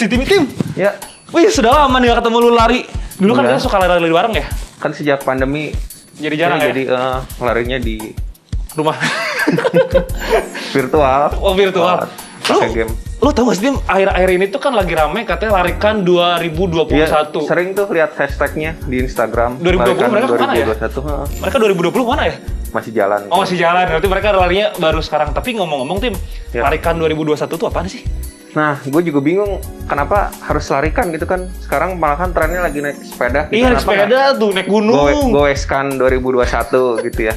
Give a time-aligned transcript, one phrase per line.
[0.00, 0.48] si tim tim.
[0.72, 0.96] Ya,
[1.28, 2.88] Wih, sudah lama nih gak ketemu lu lari.
[3.14, 3.52] Dulu kan Udah.
[3.52, 4.46] kita suka lari-lari bareng ya?
[4.80, 5.76] kan sejak pandemi
[6.16, 6.72] Jadi jarang ya?
[6.72, 8.00] jadi eh, larinya di
[8.70, 8.96] Rumah.
[10.74, 11.20] virtual.
[11.36, 12.06] oh, virtual.
[12.48, 12.92] Lu, Pakai game.
[13.20, 13.76] lu tau gak sih, Tim?
[13.82, 16.96] Akhir-akhir ini tuh kan lagi rame katanya larikan 2021.
[16.96, 17.06] Iya,
[17.44, 19.58] sering tuh lihat hashtagnya di Instagram.
[19.58, 20.66] 2020 Larikan mereka ke mana ya?
[20.70, 22.36] 2021, heeh, Mereka 2020 mana ya?
[22.70, 23.20] masih jalan.
[23.28, 25.34] Oh masih jalan, berarti mereka larinya baru sekarang.
[25.34, 26.14] Tapi ngomong-ngomong Tim,
[26.54, 26.62] Ya.
[26.62, 28.06] larikan 2021 tuh apaan sih?
[28.50, 31.46] Nah, gue juga bingung kenapa harus larikan gitu kan.
[31.62, 33.46] Sekarang malah kan trennya lagi naik sepeda.
[33.46, 33.62] Gitu.
[33.62, 35.30] Iya, naik sepeda tuh, naik gunung.
[35.30, 37.34] goeskan 2021 gitu ya.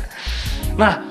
[0.73, 1.05] Nah,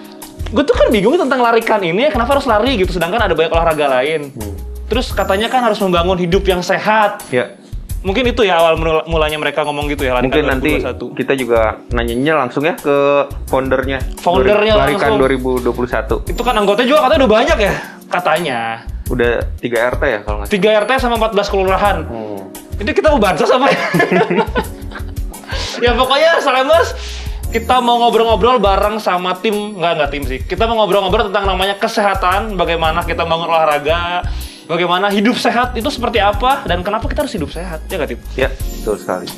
[0.50, 3.52] gue tuh kan bingung tentang larikan ini ya, kenapa harus lari gitu, sedangkan ada banyak
[3.54, 4.34] olahraga lain.
[4.34, 4.54] Hmm.
[4.90, 7.22] Terus katanya kan harus membangun hidup yang sehat.
[7.30, 7.56] Ya,
[8.02, 11.14] Mungkin itu ya awal mula- mulanya mereka ngomong gitu ya, larikan mungkin nanti 2021.
[11.14, 11.60] kita juga
[11.94, 14.02] nanyanya langsung ya ke foundernya.
[14.18, 15.22] Foundernya Larikan langsung.
[15.22, 16.26] 2021.
[16.26, 17.74] Itu kan anggotanya juga katanya udah banyak ya,
[18.10, 18.58] katanya.
[19.12, 20.72] Udah 3 RT ya kalau nggak salah.
[20.72, 21.96] 3 RT sama 14 kelurahan.
[22.08, 22.40] Hmm.
[22.80, 23.80] Ini kita mau bansos apa ya?
[25.84, 26.96] ya pokoknya Salemers
[27.52, 29.76] kita mau ngobrol-ngobrol bareng sama tim.
[29.76, 30.38] Nggak nggak tim sih.
[30.40, 32.56] Kita mau ngobrol-ngobrol tentang namanya kesehatan.
[32.56, 34.24] Bagaimana kita bangun olahraga.
[34.64, 35.76] Bagaimana hidup sehat.
[35.76, 36.64] Itu seperti apa?
[36.64, 37.84] Dan kenapa kita harus hidup sehat?
[37.92, 39.28] Ya nggak tim Ya, betul sekali.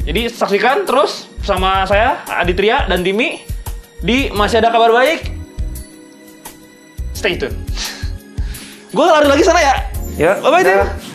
[0.00, 3.44] jadi saksikan terus sama saya Aditria dan Timi
[4.02, 5.30] di masih ada kabar baik.
[7.14, 7.54] Stay tune
[8.90, 9.74] gue lari lagi sana ya.
[10.18, 11.09] Ya, bye bye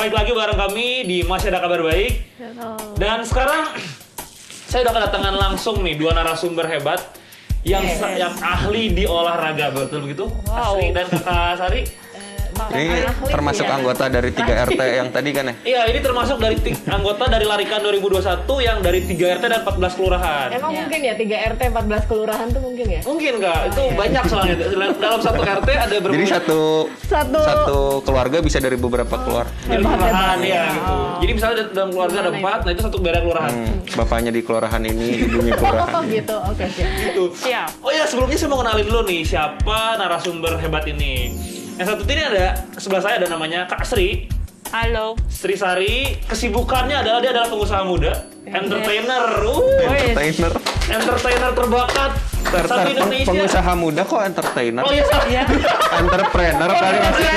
[0.00, 2.24] Baik lagi bareng kami di Masih Ada Kabar Baik.
[2.96, 3.68] Dan sekarang
[4.64, 7.04] saya udah kedatangan langsung nih dua narasumber hebat
[7.60, 10.24] yang sa- yang ahli di olahraga betul begitu?
[10.48, 10.80] Wow.
[10.80, 11.80] Asri dan Kakak Sari.
[12.70, 12.86] Ini
[13.24, 15.54] termasuk anggota dari 3 RT yang tadi kan ya?
[15.62, 16.56] Iya, ini termasuk dari
[16.86, 18.20] anggota dari Larikan 2021
[18.60, 20.46] yang dari 3 RT dan 14 kelurahan.
[20.50, 23.00] Emang mungkin ya 3 RT 14 kelurahan tuh mungkin ya?
[23.02, 23.60] Mungkin nggak?
[23.70, 24.54] Itu banyak soalnya.
[24.94, 26.14] Dalam satu RT ada berapa?
[26.14, 26.60] Jadi satu
[27.02, 29.46] Satu satu keluarga bisa dari beberapa keluar.
[29.62, 30.94] dari Hebat, kelurahan ya gitu.
[31.20, 33.50] Jadi misalnya dalam keluarga ada empat, nah itu satu daerah kelurahan.
[33.50, 36.02] Hmm, bapaknya di kelurahan ini, ibunya Oh kelurahan.
[36.06, 36.82] gitu, oke oke.
[37.00, 37.22] gitu.
[37.36, 37.68] Siap.
[37.80, 41.34] Oh ya sebelumnya saya mau kenalin dulu nih siapa narasumber hebat ini.
[41.80, 42.46] Yang satu ini ada
[42.76, 44.28] sebelah saya ada namanya Kak Sri.
[44.68, 45.16] Halo.
[45.26, 48.12] Sri Sari, kesibukannya adalah dia adalah pengusaha muda,
[48.44, 50.52] entertainer, uh, Entertainer.
[50.86, 52.10] entertainer terbakat
[52.44, 53.26] Ter- satu ter- Indonesia.
[53.26, 54.82] pengusaha muda kok entertainer?
[54.84, 55.26] Oh iya, salah.
[55.96, 57.34] Entrepreneur kali maksudnya.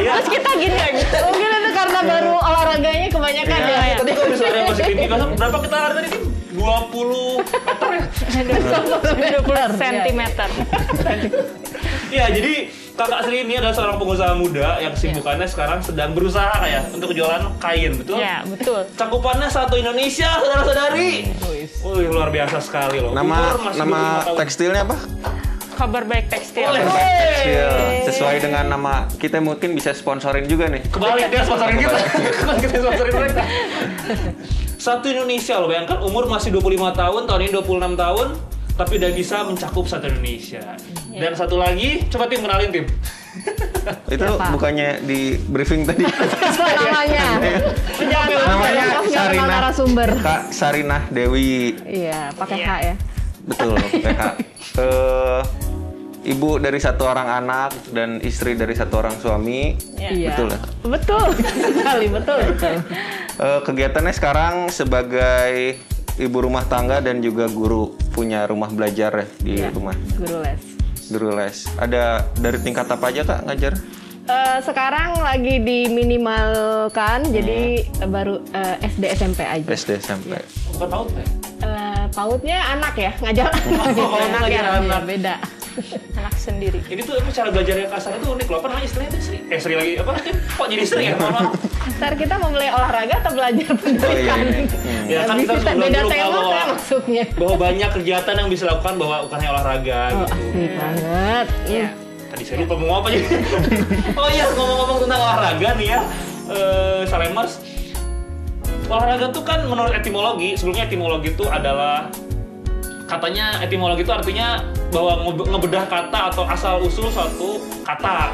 [0.00, 1.16] Terus kita gini ya gitu.
[1.22, 3.78] Mungkin itu karena baru olahraganya kebanyakan Iya.
[3.78, 3.96] ya.
[4.00, 6.08] Tadi kalau misalnya masih kan berapa kita lari tadi?
[6.08, 6.22] Tim?
[6.58, 8.02] 20 meter ya?
[9.46, 10.48] 20 sentimeter.
[12.08, 12.54] Iya, jadi
[12.98, 17.46] Kakak Sri ini adalah seorang pengusaha muda yang kesibukannya sekarang sedang berusaha kayak untuk jualan
[17.62, 18.18] kain, betul?
[18.18, 18.82] Ya, betul.
[18.98, 21.30] Cakupannya satu Indonesia, saudara-saudari.
[21.46, 23.14] Wih, luar biasa sekali loh.
[23.14, 24.36] Nama Umur nama 25 tahun.
[24.42, 24.96] tekstilnya apa?
[25.78, 26.66] Kabar baik tekstil.
[26.66, 26.82] Boleh.
[26.82, 27.70] Tekstil.
[28.10, 30.82] Sesuai dengan nama kita mungkin bisa sponsorin juga nih.
[30.90, 31.98] Kebalik dia sponsorin kita.
[32.34, 33.42] Kan kita sponsorin mereka.
[34.74, 38.26] Satu Indonesia loh, bayangkan umur masih 25 tahun, tahun ini 26 tahun,
[38.74, 40.66] tapi udah bisa mencakup satu Indonesia.
[41.10, 42.86] Dan satu lagi, coba tim kenalin tim.
[44.12, 44.50] Itu Siapa?
[44.50, 46.04] bukannya di briefing tadi.
[46.78, 47.26] namanya.
[48.44, 49.30] Namanya Sarinah.
[49.30, 50.08] kenal narasumber.
[50.18, 51.78] Kak Sarinah Dewi.
[51.80, 52.94] Iya, pakai H ya.
[53.44, 54.22] Betul, PH.
[54.78, 55.42] Eh,
[56.28, 59.74] ibu dari satu orang anak dan istri dari satu orang suami.
[59.96, 60.30] Iya.
[60.30, 60.58] Betul ya?
[60.84, 61.26] Betul.
[61.72, 62.38] Sekali betul.
[62.46, 62.74] betul.
[63.38, 65.78] Eh, kegiatannya sekarang sebagai
[66.14, 69.70] ibu rumah tangga dan juga guru punya rumah belajar ya di Iya.
[69.72, 70.62] rumah Guru les.
[71.08, 71.66] Guru les.
[71.76, 73.74] Ada dari tingkat apa aja kak ngajar?
[74.28, 79.64] Eh, sekarang lagi diminimalkan, jadi eh, baru eh, SD SMP aja.
[79.64, 80.36] SD SMP.
[80.70, 81.24] Bukan tahu ya?
[81.58, 83.48] Eh, pautnya anak ya, ngajar
[83.96, 85.00] Oh, anak ngajar ya, anak.
[85.02, 85.34] beda.
[86.20, 86.76] anak sendiri.
[86.84, 88.58] Ini tuh apa cara belajarnya kasar itu unik loh.
[88.60, 89.38] Apa namanya istilahnya itu Sri?
[89.48, 90.12] Eh Sri lagi apa?
[90.60, 91.14] Kok jadi Sri ya?
[91.16, 91.44] Mohon.
[91.96, 94.12] Ntar kita mau mulai olahraga atau belajar pendidikan?
[94.12, 94.64] iya, iya.
[94.68, 95.04] Hmm.
[95.08, 97.24] Ya kan kita harus beda dulu tema bahwa, kan maksudnya.
[97.32, 100.34] bahwa banyak kegiatan yang bisa dilakukan bahwa bukan hanya olahraga Oh, gitu.
[100.52, 101.46] asik banget.
[101.64, 101.88] Iya.
[102.38, 103.26] Tadi saya lupa mau ngomong apa jadi.
[104.22, 106.00] oh iya, ngomong-ngomong tentang olahraga nih ya,
[106.54, 107.58] eh Salemers.
[108.86, 112.06] Olahraga tuh kan menurut etimologi, sebelumnya etimologi itu adalah
[113.10, 114.62] katanya etimologi itu artinya
[114.94, 118.30] bahwa ngebe- ngebedah kata atau asal usul suatu kata.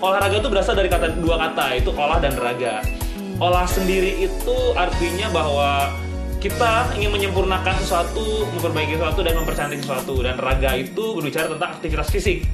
[0.00, 2.80] Olahraga itu berasal dari kata dua kata, itu olah dan raga.
[3.36, 5.92] Olah sendiri itu artinya bahwa
[6.40, 10.24] kita ingin menyempurnakan sesuatu, memperbaiki sesuatu dan mempercantik sesuatu.
[10.24, 12.48] Dan raga itu berbicara tentang aktivitas fisik.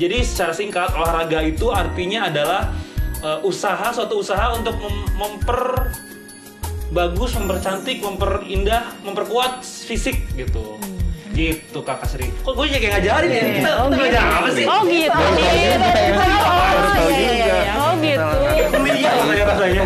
[0.00, 2.72] Jadi secara singkat olahraga itu artinya adalah
[3.20, 5.92] eh, usaha suatu usaha untuk mem- memper
[6.90, 10.76] bagus, mempercantik, memperindah, memperkuat fisik gitu.
[11.30, 12.26] Gitu Kakak Sri.
[12.42, 13.42] Kok gue jadi kayak ngajarin ya?
[13.46, 14.64] Kita, kita belajar apa sih?
[14.66, 15.14] Oh gitu.
[15.14, 17.72] Oh, iya, iya, iya.
[17.78, 18.26] Oh gitu.
[18.74, 19.84] Kuliah rasanya rasanya.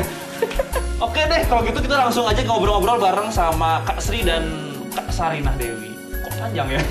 [1.04, 5.52] Oke deh, kalau gitu kita langsung aja ngobrol-ngobrol bareng sama Kak Sri dan Kak Sarinah
[5.60, 5.93] Dewi.
[6.44, 6.82] Kok panjang ya?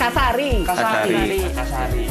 [0.00, 0.50] Kasari.
[0.68, 1.12] Kak Sari.
[1.20, 1.38] Kasari.
[1.52, 2.04] Kak Sari.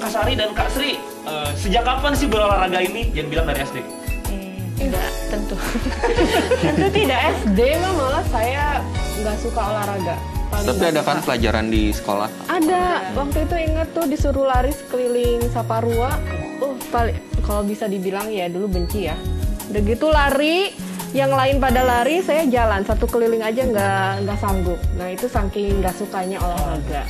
[0.00, 0.96] Kak Sari dan Kak Sri,
[1.28, 3.12] eh, sejak kapan sih berolahraga ini?
[3.12, 3.78] Jangan bilang dari SD.
[4.32, 5.56] Hmm, Enggak, tentu.
[6.64, 8.80] Tentu tidak SD mah malah saya
[9.20, 10.16] nggak suka olahraga.
[10.48, 12.28] Paling Tapi ada kan pelajaran di sekolah.
[12.48, 13.12] Ada.
[13.12, 16.16] Waktu itu inget tuh disuruh lari sekeliling Saparua.
[16.64, 19.20] Uh, paling kalau bisa dibilang ya dulu benci ya.
[19.68, 20.72] Udah gitu lari,
[21.10, 24.78] yang lain pada lari, saya jalan satu keliling aja nggak nggak sanggup.
[24.94, 27.02] Nah itu saking nggak sukanya olahraga.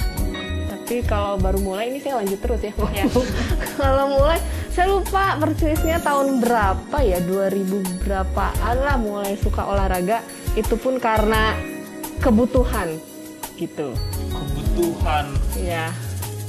[0.67, 2.73] Tapi kalau baru mulai ini saya lanjut terus ya.
[2.91, 3.05] Ya.
[3.79, 10.25] kalau mulai saya lupa persisnya tahun berapa ya 2000 berapaan lah mulai suka olahraga.
[10.53, 11.53] Itu pun karena
[12.19, 12.97] kebutuhan
[13.55, 13.93] gitu.
[14.33, 15.29] Kebutuhan.
[15.57, 15.93] Ya.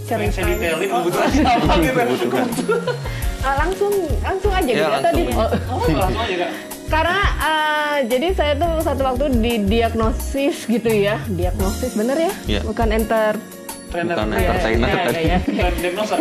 [0.08, 0.76] Pengen saya Ceritanya.
[0.76, 2.00] detailin kebutuhan siapa gitu.
[3.42, 5.40] Ah, langsung langsung aja Ya, gitu atau di- langsung.
[5.40, 6.52] oh, Oh, langsung aja Kak.
[6.92, 12.62] Karena eh, jadi saya tuh satu waktu didiagnosis gitu ya diagnosis bener ya Iya.
[12.62, 13.40] bukan enter
[13.88, 14.16] Trainer.
[14.16, 15.24] Bukan entertainer tadi.
[15.52, 16.16] Dan diagnosa.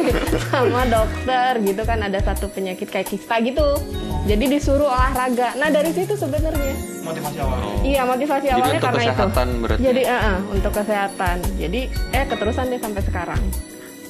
[0.50, 3.78] sama dokter gitu kan ada satu penyakit kayak kista gitu
[4.24, 7.58] jadi disuruh olahraga nah dari situ sebenarnya Motivasi awal.
[7.82, 9.80] iya motivasi Jadi awalnya untuk karena itu kesehatan berarti.
[9.80, 11.80] jadi eh, eh, untuk kesehatan jadi
[12.10, 13.42] eh keterusan deh sampai sekarang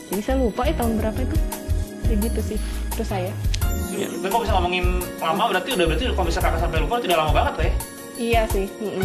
[0.08, 1.36] jadi saya lupa ya tahun berapa itu
[2.02, 2.58] ya gitu sih
[2.90, 3.32] terus saya
[4.10, 4.84] Dan kalau bisa ngomongin
[5.16, 7.70] lama berarti udah berarti kalau bisa kakak sampai lupa itu udah lama banget ya.
[8.16, 9.04] iya sih mm-mm.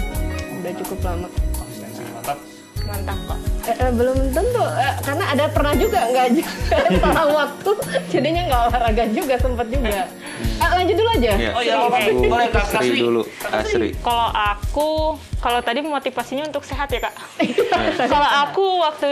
[0.60, 2.38] udah cukup lama Konsistensi mantap.
[2.86, 3.40] Mantap kok.
[3.66, 6.54] Eh, eh, belum tentu eh, karena ada pernah juga nggak juga
[7.02, 7.72] salah waktu
[8.08, 10.06] jadinya nggak olahraga juga sempat juga
[10.36, 11.52] Eh, lanjut dulu aja Iya.
[11.52, 11.76] Oh iya.
[12.12, 13.00] Bu Boleh, Kak Sri Sri.
[13.00, 13.22] dulu.
[13.40, 13.90] Kak Kak Sri.
[13.98, 14.90] Kalau aku,
[15.40, 17.16] kalau tadi motivasinya untuk sehat ya kak.
[18.06, 19.12] Kalau aku waktu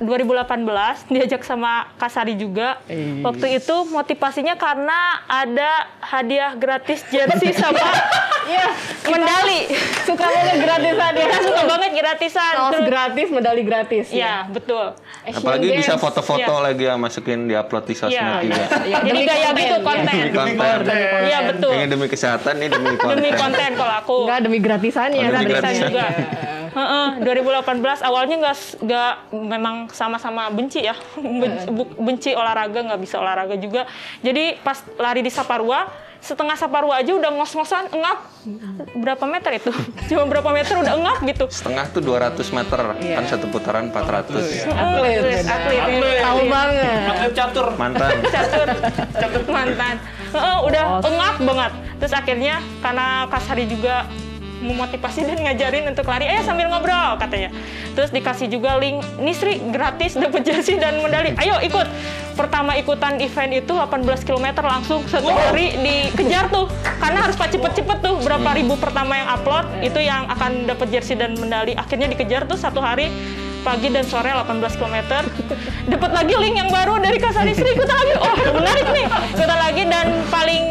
[0.00, 0.64] 2018
[1.06, 2.80] diajak sama Kasari juga.
[3.20, 5.70] Waktu itu motivasinya karena ada
[6.00, 7.78] hadiah gratis jersey sama
[8.42, 8.66] Iya,
[9.06, 9.60] medali.
[10.02, 12.52] suka banget gratisan ya Kita suka banget gratisan.
[12.52, 14.96] kaos Terus- gratis medali gratis Ya, betul.
[15.20, 16.02] Asian Apalagi bisa Games.
[16.02, 16.64] foto-foto Iya.
[16.64, 18.64] lagi ya masukin di upload di sosmed Iya, juga.
[18.82, 19.80] Ya, Jadi konten, gitu ya.
[19.80, 20.14] konten.
[20.26, 20.96] Demi konten.
[21.22, 21.70] Iya, betul.
[21.70, 23.16] Ini demi kesehatan, ini demi konten.
[23.20, 24.16] Demi konten kalau aku.
[24.24, 25.86] Enggak demi gratisannya Oh, demi gratisan gratisan.
[25.86, 26.06] juga.
[26.70, 27.66] Heeh, 2018
[28.00, 30.94] awalnya nggak nggak memang sama-sama benci ya
[31.40, 37.10] benci, benci olahraga nggak bisa olahraga juga jadi pas lari di Saparua setengah Saparua aja
[37.10, 38.28] udah ngos-ngosan engap
[38.94, 39.72] berapa meter itu
[40.08, 43.14] cuma berapa meter udah engap gitu Setengah tuh 200 meter, Iya.
[43.16, 44.28] kan satu putaran 400.
[44.28, 45.80] atlet Atlet, atlet.
[45.80, 46.20] Atlet.
[46.20, 47.66] tahu banget Atlet catur.
[47.74, 48.10] Mantan.
[48.36, 48.68] catur
[49.10, 49.96] catur mantan
[50.30, 51.08] Heeh, udah Oh.
[51.08, 54.04] engap banget terus akhirnya karena Kasari juga
[54.60, 56.28] memotivasi dan ngajarin untuk lari.
[56.28, 57.50] Eh sambil ngobrol katanya.
[57.96, 61.32] Terus dikasih juga link nih Sri gratis dapat jersey dan medali.
[61.40, 61.88] Ayo ikut.
[62.38, 66.68] Pertama ikutan event itu 18 km langsung satu hari dikejar tuh.
[67.00, 68.16] Karena harus cepet-cepet tuh.
[68.24, 71.76] Berapa ribu pertama yang upload itu yang akan dapat jersey dan medali.
[71.76, 73.10] Akhirnya dikejar tuh satu hari
[73.60, 74.96] pagi dan sore 18 km
[75.84, 78.14] dapat lagi link yang baru dari Kasari Sri ikutan lagi.
[78.16, 79.06] Oh menarik nih.
[79.36, 80.62] Ikutan lagi dan paling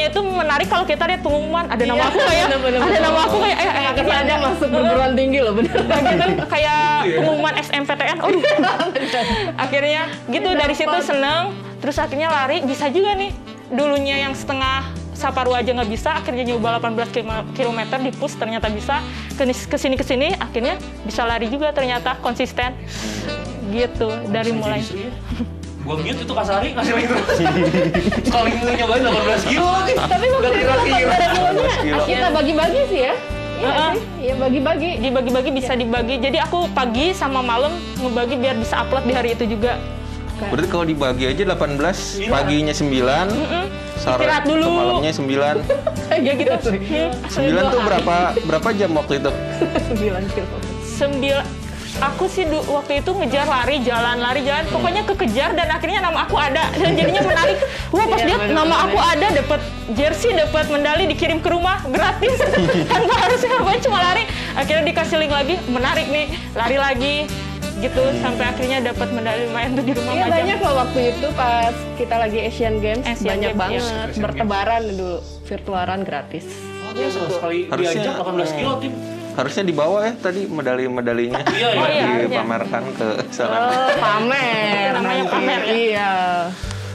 [0.00, 1.64] senengnya itu menarik kalau kita lihat pengumuman.
[1.68, 2.46] Ada nama aku kayak
[2.80, 5.76] ada nama aku kayak eh, eh, ini ada masuk perguruan tinggi loh bener.
[5.84, 6.44] Nah, gitu.
[6.48, 6.82] kayak
[7.20, 8.30] pengumuman SMPTN oh
[9.64, 10.02] akhirnya
[10.32, 11.52] gitu dari situ seneng.
[11.80, 13.32] Terus akhirnya lari bisa juga nih.
[13.70, 14.82] Dulunya yang setengah
[15.14, 19.04] Saparua aja nggak bisa, akhirnya nyoba 18 km di push ternyata bisa,
[19.36, 22.72] ke sini ke sini akhirnya bisa lari juga ternyata konsisten.
[23.68, 24.80] Gitu dari mulai.
[25.80, 27.28] Gua mute itu Kasari ngasih lagi terus.
[28.22, 29.92] Sekali nyobain 18 kilo lagi.
[29.96, 31.08] tapi waktu Udah itu kira pas kilo.
[31.08, 31.38] berenangnya
[31.72, 32.02] 18 kilo.
[32.06, 33.14] kita bagi-bagi sih ya
[33.60, 33.86] iya
[34.18, 36.14] iya bagi-bagi Dibagi-bagi bisa dibagi.
[36.16, 39.76] Jadi aku pagi sama malam ngebagi biar bisa upload di hari itu juga.
[40.42, 41.76] Berarti kalau dibagi aja 18,
[42.16, 42.28] Iya.
[42.30, 43.28] paginya 9,
[43.94, 44.68] sore Istirahat ke dulu.
[44.72, 45.56] malamnya 9.
[46.10, 49.30] kayak gitu Hmm, 9 tuh berapa berapa jam waktu itu?
[49.92, 50.56] 9 kilo
[50.90, 51.44] sembilan
[51.98, 54.64] aku sih du- waktu itu ngejar lari jalan lari jalan.
[54.70, 56.70] Pokoknya kekejar dan akhirnya nama aku ada.
[56.80, 57.58] Dan jadinya menarik.
[57.90, 58.54] Wah pas lihat bener-bener.
[58.54, 59.60] nama aku ada dapat
[59.92, 62.38] jersey dapat medali dikirim ke rumah gratis.
[62.92, 64.24] Tanpa harus ngapain cuma lari.
[64.54, 65.54] Akhirnya dikasih link lagi.
[65.66, 67.14] Menarik nih lari lagi
[67.80, 68.02] gitu.
[68.20, 72.14] Sampai akhirnya dapat medali lumayan tuh di rumah Iya banyak loh waktu itu pas kita
[72.14, 73.02] lagi Asian Games.
[73.02, 73.82] Asian banyak Games, banget.
[73.82, 73.98] iya.
[74.06, 75.14] Asian bertebaran dulu.
[75.48, 76.46] Virtualan gratis.
[76.86, 78.92] Oh, dia sekali diajak 18 kilo tim.
[79.32, 81.78] Harusnya dibawa ya tadi medali-medalinya Iya, iya.
[81.78, 83.56] Oh, iya, dipamerkan ke sana.
[83.56, 85.32] Oh pamer Namanya nanti.
[85.32, 85.72] pamer ya?
[85.72, 86.10] Iya.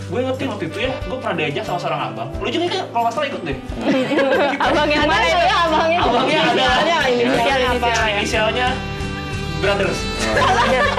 [0.05, 2.29] Gue inget tim waktu itu ya, gue pernah diajak sama seorang abang.
[2.37, 3.57] Lu juga kan kalau nggak salah ikut deh.
[4.65, 5.41] Abang yang mana itu?
[5.41, 6.67] Ya, abangnya Abangnya ada.
[6.77, 7.87] inisialnya inisial apa?
[8.13, 8.45] inisial.
[8.45, 8.67] Inisialnya
[9.55, 9.97] Brothers.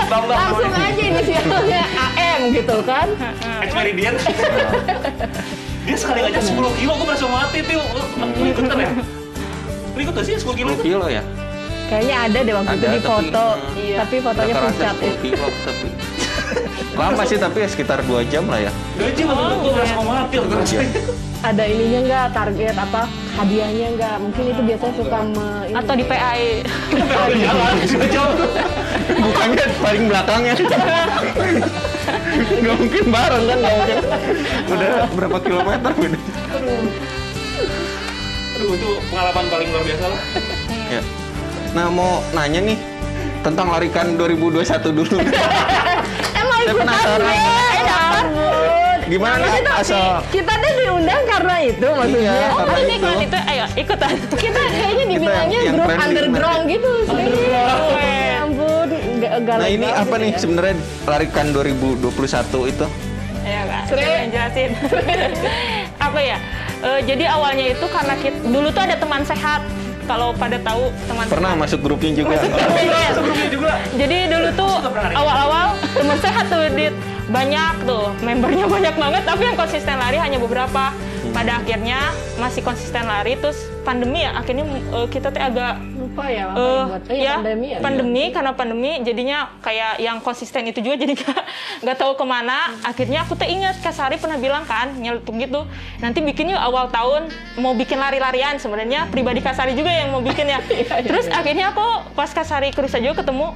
[0.09, 0.91] Bambang Langsung namanya.
[0.91, 3.07] aja inisialnya AM gitu kan?
[3.63, 4.15] Ex Meridian.
[5.87, 7.79] Dia sekali ngajak 10 kilo, gue merasa mati tuh.
[8.19, 8.91] Lu ikutan ya?
[9.97, 10.83] Lu ikut gak sih 10 kilo 10 itu?
[10.87, 11.23] kilo ya?
[11.87, 13.97] Kayaknya ada deh waktu itu Ada, di tapi- foto, Iya.
[13.97, 14.91] tapi fotonya pucat ya.
[14.93, 15.87] 10 kilo tapi
[16.99, 18.71] lama sih tapi ya sekitar 2 jam lah ya.
[18.95, 20.37] Gak aja waktu itu gue merasa mau mati.
[20.37, 21.01] itu.
[21.39, 24.15] Ada ininya nggak target apa hadiahnya nggak?
[24.19, 25.75] Mungkin itu biasanya suka me, ini.
[25.75, 26.45] atau di PAI
[26.91, 28.35] Udah jalan, sudah jauh.
[29.17, 30.53] Bukannya paling belakangnya.
[32.37, 33.97] Gak mungkin bareng kan gak mungkin.
[34.69, 36.19] Udah berapa kilometer beda.
[38.67, 40.21] Aduh, itu pengalaman paling luar biasa lah.
[40.87, 41.03] Ya.
[41.73, 42.79] Nah mau nanya nih
[43.41, 44.59] tentang larikan 2021
[44.89, 45.19] dulu.
[46.41, 47.27] Emang Saya ikutan penasaran.
[47.27, 48.25] daftar.
[49.05, 52.33] Gimana nih Kita, asal kita tuh diundang karena itu maksudnya.
[52.33, 52.99] Iya, Oh, karena ini itu.
[53.03, 57.27] iklan itu ayo ikutan kita kayaknya dibilangnya yang grup underground gitu sih.
[57.47, 57.67] Ya
[58.41, 60.39] ampun, nggak nggak Nah ini apa nih ya.
[60.39, 62.03] sebenarnya larikan 2021
[62.69, 62.87] itu?
[63.43, 64.03] Ya Sri.
[64.03, 64.71] saya yang jelasin.
[66.07, 66.39] apa ya?
[66.85, 69.65] Eh, jadi awalnya itu karena kita, dulu tuh ada teman sehat.
[70.07, 72.39] Kalau pada tahu teman Pernah masuk grupnya juga.
[72.39, 72.71] sehat.
[73.11, 73.73] Sebelumnya juga.
[73.99, 74.75] Jadi dulu tuh
[75.19, 76.63] awal-awal teman sehat tuh
[77.27, 80.95] banyak tuh membernya banyak banget tapi yang konsisten lari hanya beberapa.
[81.37, 86.45] Pada akhirnya masih konsisten lari terus pandemi ya akhirnya eh, kita tuh agak lupa ya
[86.49, 87.03] apa yang buat.
[87.13, 87.79] Eh, ya, pandemi ya.
[87.85, 91.43] pandemi karena pandemi jadinya kayak yang konsisten itu juga jadi nggak
[91.85, 92.73] nggak tahu ke mana.
[92.81, 95.69] Akhirnya aku tuh ingat Kak Sari pernah bilang kan nyeletuk gitu
[96.01, 97.29] nanti bikin yuk awal tahun
[97.61, 98.57] mau bikin lari-larian.
[98.57, 100.65] Sebenarnya pribadi Kak Sari juga yang mau bikin ya.
[101.09, 103.53] Terus akhirnya aku pas Kak Sari ke Rusa juga ketemu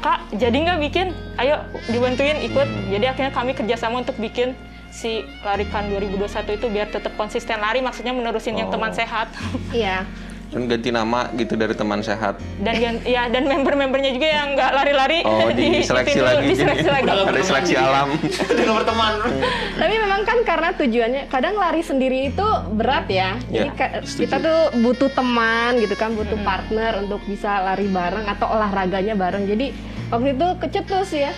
[0.00, 1.12] Kak jadi nggak bikin?
[1.36, 1.60] Ayo
[1.92, 2.68] dibantuin ikut.
[2.88, 4.56] Jadi akhirnya kami kerjasama untuk bikin
[4.90, 8.74] si larikan 2021 itu biar tetap konsisten lari maksudnya menerusin yang Oh.
[8.74, 9.30] teman sehat
[9.72, 10.02] Iya.
[10.50, 12.42] Dan ganti nama gitu dari teman sehat.
[12.58, 16.46] dan yang ya dan member-membernya juga yang nggak lari-lari Oh, diseleksi ituin dulu, lagi.
[16.50, 16.96] diseleksi jadi.
[16.98, 18.08] lagi Ada seleksi alam.
[18.50, 19.12] Dengan berteman.
[19.78, 23.38] Tapi memang kan karena tujuannya kadang lari sendiri itu berat ya.
[23.46, 24.20] Jadi Ya, setuju.
[24.20, 29.46] kita tuh butuh teman gitu kan, butuh partner untuk bisa lari bareng atau olahraganya bareng.
[29.46, 29.70] Jadi
[30.08, 31.30] waktu itu kecetus ya.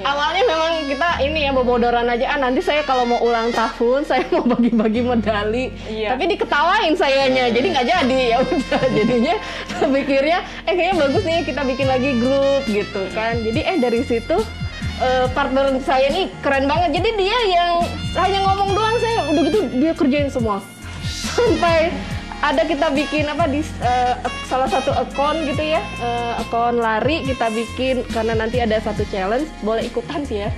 [0.00, 2.32] Awalnya memang kita ini ya bobodoran aja.
[2.32, 5.68] Ah nanti saya kalau mau ulang tahun saya mau bagi-bagi medali.
[5.84, 6.16] Iya.
[6.16, 7.52] Tapi diketawain sayanya.
[7.52, 8.82] Jadi nggak jadi ya udah.
[8.96, 9.34] Jadinya
[9.84, 13.36] pikirnya eh kayaknya bagus nih kita bikin lagi grup gitu kan.
[13.44, 14.40] Jadi eh dari situ
[15.04, 16.96] eh, partner saya ini keren banget.
[16.96, 17.84] Jadi dia yang
[18.16, 20.64] hanya ngomong doang saya udah gitu dia kerjain semua.
[21.36, 21.92] Sampai
[22.42, 24.14] ada kita bikin apa di eh,
[24.50, 29.46] salah satu akun gitu ya, eh, akun lari kita bikin karena nanti ada satu challenge,
[29.62, 30.50] boleh ikutan sih ya.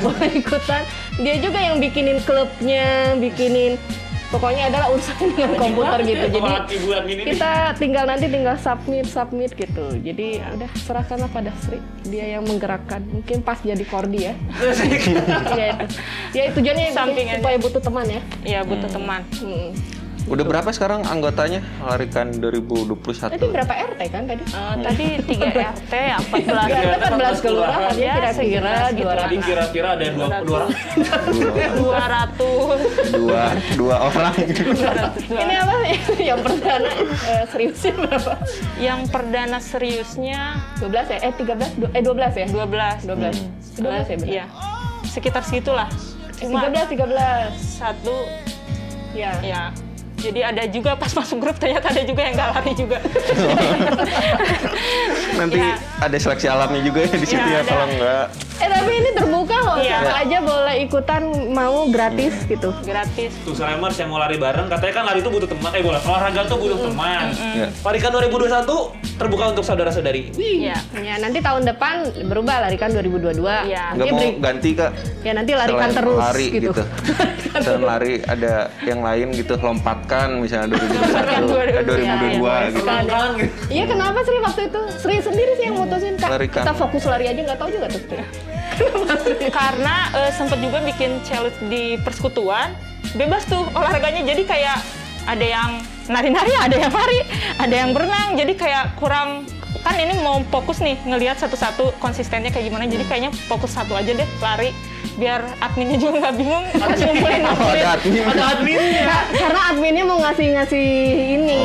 [0.00, 0.82] Boleh ikutan.
[1.20, 3.76] Dia juga yang bikinin klubnya, bikinin
[4.32, 6.26] pokoknya adalah urusan dengan komputer gitu.
[6.40, 6.52] Jadi
[7.28, 9.92] kita tinggal nanti tinggal submit submit gitu.
[10.00, 11.78] Jadi udah serahkanlah pada Sri.
[12.08, 13.04] Dia yang menggerakkan.
[13.06, 14.34] Mungkin pas jadi kordi ya.
[15.60, 15.86] Ya itu.
[16.34, 16.92] Ya tujuannya
[17.38, 18.20] supaya butuh teman ya.
[18.44, 19.20] Iya butuh teman.
[19.40, 19.70] Hmm.
[20.26, 22.98] Udah berapa sekarang anggotanya larikan 2021?
[23.30, 24.42] Tadi berapa RT kan tadi?
[24.42, 29.36] Eh, tadi 3 RT ya 14 Ya, RT, 14 kelurahan ya Ya, kira-kira dua Jadi
[29.38, 30.70] kira-kira ada dua dua orang.
[31.78, 33.42] 200 dua
[33.78, 34.34] dua orang.
[35.30, 35.74] Ini apa
[36.28, 36.90] yang perdana
[37.24, 38.32] eh, seriusnya berapa?
[38.76, 40.40] yang perdana seriusnya
[40.82, 41.18] 12 ya?
[41.22, 41.78] Eh 13?
[41.78, 42.46] Du- Eh 12 ya?
[42.50, 44.26] 12 12 12 ya benar?
[44.26, 44.44] Iya
[45.06, 45.88] sekitar segitulah
[46.36, 48.16] cuma 13 13 satu
[49.14, 49.32] ya.
[49.40, 49.62] ya
[50.16, 52.98] jadi ada juga pas masuk grup ternyata ada juga yang nggak lari juga
[55.36, 55.76] Nanti Ya.
[55.98, 57.68] ada seleksi alamnya juga ya di situ Ya, ya ada.
[57.68, 58.26] kalau enggak.
[58.56, 60.00] Eh tapi ini terbuka loh, Iya.
[60.00, 61.22] siapa aja boleh ikutan
[61.52, 62.72] mau gratis gitu.
[62.80, 65.70] gratis Tuh Salemers yang mau lari bareng, katanya kan lari itu butuh teman.
[65.70, 67.36] Eh bola olahraga tuh butuh teman.
[67.52, 67.68] Ya.
[67.84, 70.32] Larikan 2021 terbuka untuk saudara-saudari.
[70.32, 70.76] Iya.
[70.96, 71.94] Ya nanti tahun depan
[72.24, 73.68] berubah larikan 2022.
[73.68, 73.92] Iya.
[73.92, 74.90] Nggak mau ganti kak?
[75.20, 76.70] ya nanti larikan Selain terus lari gitu.
[76.70, 76.82] gitu.
[77.58, 82.78] Selain lari ada yang lain gitu lompatkan misalnya 2021, eh, 2022 gitu.
[82.78, 83.52] Senang kan gitu.
[83.68, 84.80] Iya kenapa Sri waktu itu?
[84.96, 86.30] Sri sendiri sih yang mutusin kak.
[86.30, 86.62] Larikan.
[86.62, 88.02] Kita fokus lari aja nggak tahu juga tuh.
[89.58, 92.76] Karena eh, sempet juga bikin challenge di persekutuan
[93.16, 94.22] bebas tuh olahraganya.
[94.26, 94.78] Jadi kayak
[95.26, 95.70] ada yang
[96.06, 97.20] nari-nari ada yang lari
[97.58, 98.38] ada yang berenang.
[98.38, 99.48] Jadi kayak kurang
[99.86, 102.86] kan ini mau fokus nih ngelihat satu-satu konsistennya kayak gimana.
[102.90, 104.70] Jadi kayaknya fokus satu aja deh lari
[105.14, 108.24] biar adminnya juga nggak bingung harus ngumpulin Oh, ngumpulin ada admin.
[108.26, 109.04] Ada adminnya.
[109.04, 110.88] Nah, karena adminnya mau ngasih-ngasih
[111.32, 111.62] ini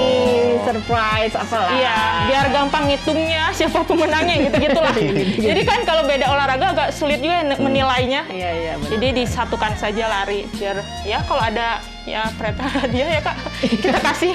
[0.62, 1.70] surprise apalah.
[1.72, 4.94] Iya, biar gampang ngitungnya siapa pemenangnya gitu gitulah.
[5.50, 8.22] Jadi kan kalau beda olahraga agak sulit juga ne- menilainya.
[8.28, 8.92] Iya iya benar.
[8.94, 14.34] Jadi disatukan saja lari biar ya kalau ada ya kereta hadiah ya kak kita kasih.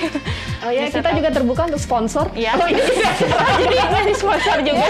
[0.62, 2.26] Oh ya kita juga terbuka untuk sponsor.
[2.32, 2.54] Iya.
[3.60, 4.86] Jadi jadi sponsor juga.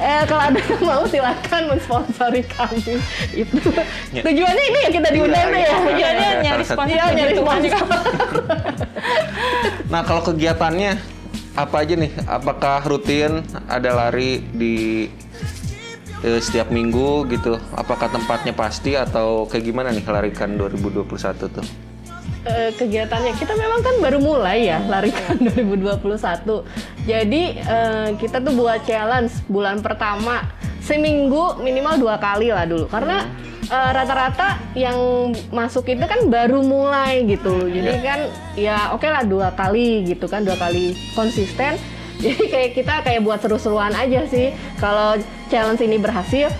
[0.00, 2.98] eh, kalau ada yang mau silakan mensponsori kami.
[3.54, 3.70] Itu
[4.10, 4.22] Ya.
[4.22, 5.66] tujuannya ini ya kita diundang deh ya.
[5.66, 6.94] Iya, Tujuannya iya, nyari sponsor.
[6.94, 7.42] Iya nyari kan.
[7.42, 7.82] sponsor.
[9.90, 10.92] Nah kalau kegiatannya
[11.54, 12.10] apa aja nih?
[12.26, 15.06] Apakah rutin ada lari di
[16.20, 17.54] eh, setiap minggu gitu?
[17.72, 21.06] Apakah tempatnya pasti atau kayak gimana nih larikan 2021
[21.46, 21.66] tuh?
[22.44, 23.32] Eh, kegiatannya.
[23.40, 26.60] Kita memang kan baru mulai ya larikan 2021
[27.08, 30.44] jadi eh, kita tuh buat challenge bulan pertama
[30.84, 32.84] seminggu minimal dua kali lah dulu.
[32.92, 33.24] Karena
[33.64, 37.64] eh, rata-rata yang masuk itu kan baru mulai gitu.
[37.64, 38.20] Jadi kan
[38.60, 41.80] ya oke lah dua kali gitu kan dua kali konsisten.
[42.24, 44.52] Jadi kayak kita kayak buat seru-seruan aja sih.
[44.76, 45.16] Kalau
[45.48, 46.52] challenge ini berhasil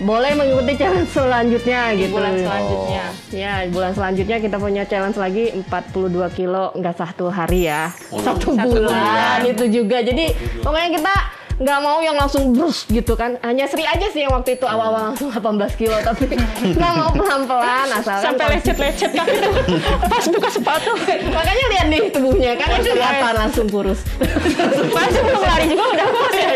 [0.00, 3.04] boleh mengikuti challenge selanjutnya gitu Bulan selanjutnya.
[3.30, 7.92] Ya, bulan selanjutnya kita punya challenge lagi 42 kilo, nggak satu hari ya.
[8.08, 9.38] Satu, Satu bulan, bulan.
[9.44, 10.00] itu juga.
[10.00, 10.32] Jadi
[10.64, 11.14] pokoknya kita
[11.60, 13.36] nggak mau yang langsung brus gitu kan.
[13.44, 16.32] Hanya Sri aja sih yang waktu itu awal-awal langsung 18 kilo, tapi
[16.80, 19.52] nggak mau pelan-pelan asalkan Sampai lecet-lecet kaki tuh
[20.10, 20.90] pas buka sepatu.
[21.28, 24.00] Makanya lihat nih tubuhnya kan itu kelihatan langsung kurus.
[24.96, 26.50] Pas sebelum lari juga udah kurus ya.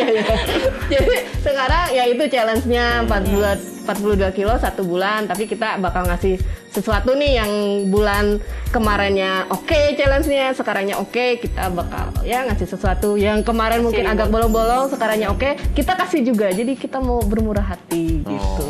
[0.89, 1.15] Jadi
[1.45, 6.41] sekarang ya itu challenge-nya 42 42 kilo satu bulan, tapi kita bakal ngasih
[6.73, 7.51] sesuatu nih yang
[7.93, 8.43] bulan
[8.73, 14.89] kemarinnya oke challenge-nya, sekarangnya oke, kita bakal ya ngasih sesuatu yang kemarin mungkin agak bolong-bolong,
[14.91, 16.51] sekarangnya oke, kita kasih juga.
[16.51, 18.69] Jadi kita mau bermurah hati gitu.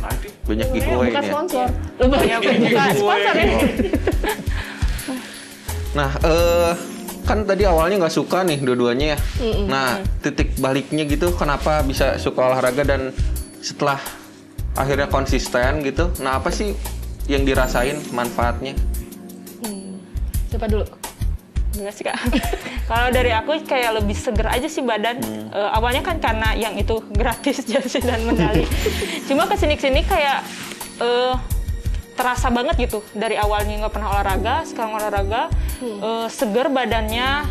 [0.00, 1.28] Nanti Banyak giveaway Bukan ya.
[1.32, 1.68] sponsor.
[2.24, 3.48] Ya, buka sponsor ya.
[5.94, 6.72] Nah, eh
[7.24, 9.18] kan tadi awalnya nggak suka nih dua-duanya ya.
[9.64, 13.16] Nah, titik baliknya gitu, kenapa bisa suka olahraga dan
[13.64, 13.96] setelah
[14.74, 16.10] akhirnya konsisten gitu.
[16.20, 16.74] Nah, apa sih
[17.30, 18.74] yang dirasain manfaatnya?
[20.54, 20.86] Siapa dulu?
[21.74, 22.14] Enggak sih kak.
[22.90, 25.18] Kalau dari aku kayak lebih seger aja sih badan.
[25.50, 28.62] Eh, awalnya kan karena yang itu gratis jersey dan medali.
[29.26, 30.46] Cuma ke sini ke sini kayak
[31.02, 31.34] eh,
[32.14, 35.50] terasa banget gitu dari awalnya nggak pernah olahraga, sekarang olahraga,
[35.82, 37.50] eh, seger badannya.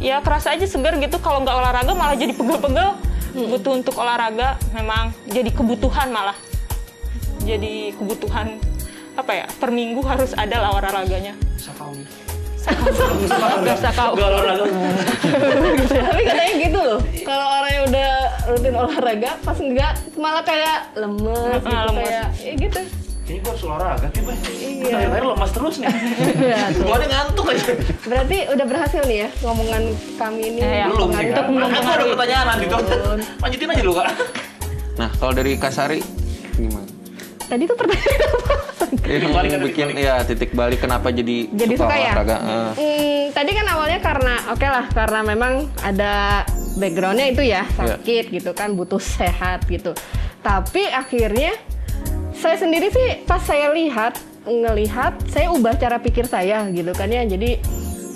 [0.00, 1.20] Ya kerasa aja seger gitu.
[1.20, 2.96] Kalau nggak olahraga malah jadi pegel-pegel.
[3.38, 6.47] Butuh untuk olahraga memang jadi kebutuhan malah.
[7.46, 8.58] Jadi kebutuhan
[9.18, 9.46] apa ya?
[9.58, 11.34] Per minggu harus ada lah olahraganya.
[11.58, 12.06] Sakau nih.
[13.64, 14.12] Gak usah kau.
[14.12, 14.64] Gak olahraga.
[15.88, 17.00] Tapi katanya gitu loh.
[17.24, 18.10] Kalau orang yang udah
[18.52, 22.04] rutin olahraga, pas enggak malah kayak lemes, gitu, lemes.
[22.04, 22.80] kayak ya gitu.
[23.24, 24.32] Kayaknya gue harus olahraga tiba.
[24.52, 24.96] Iya.
[25.04, 25.88] Terakhir lemas terus nih.
[26.44, 26.84] Ya, tuh.
[26.84, 27.72] Gue ada ngantuk aja.
[28.04, 29.82] Berarti udah berhasil nih ya ngomongan
[30.16, 30.60] kami ini.
[30.60, 30.86] Eh, ya.
[30.92, 31.44] Belum sih kan.
[31.48, 32.56] belum Aku ada pertanyaan.
[32.68, 33.18] Belum.
[33.40, 34.06] Lanjutin aja dulu kak.
[35.00, 36.00] Nah, kalau dari Kasari
[36.56, 36.97] gimana?
[37.48, 38.54] Tadi tuh pertanyaan apa?
[39.08, 40.04] Yang bikin balik.
[40.04, 42.12] ya titik balik kenapa jadi, Jadi suka ya?
[42.12, 42.36] olahraga?
[42.36, 42.72] Eh.
[42.76, 46.44] Hmm, tadi kan awalnya karena oke lah karena memang ada
[46.76, 49.96] backgroundnya itu ya sakit gitu kan butuh sehat gitu.
[50.44, 51.56] Tapi akhirnya
[52.36, 57.24] saya sendiri sih pas saya lihat ngelihat saya ubah cara pikir saya gitu kan ya.
[57.24, 57.60] Jadi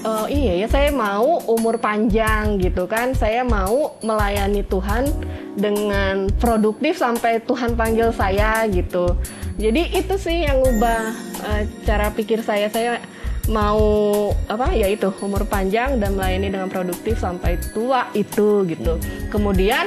[0.03, 3.15] oh iya ya saya mau umur panjang gitu kan.
[3.15, 5.07] Saya mau melayani Tuhan
[5.55, 9.15] dengan produktif sampai Tuhan panggil saya gitu.
[9.59, 11.03] Jadi itu sih yang ubah
[11.47, 12.67] eh, cara pikir saya.
[12.73, 12.99] Saya
[13.51, 18.99] mau apa ya itu umur panjang dan melayani dengan produktif sampai tua itu gitu.
[19.31, 19.87] Kemudian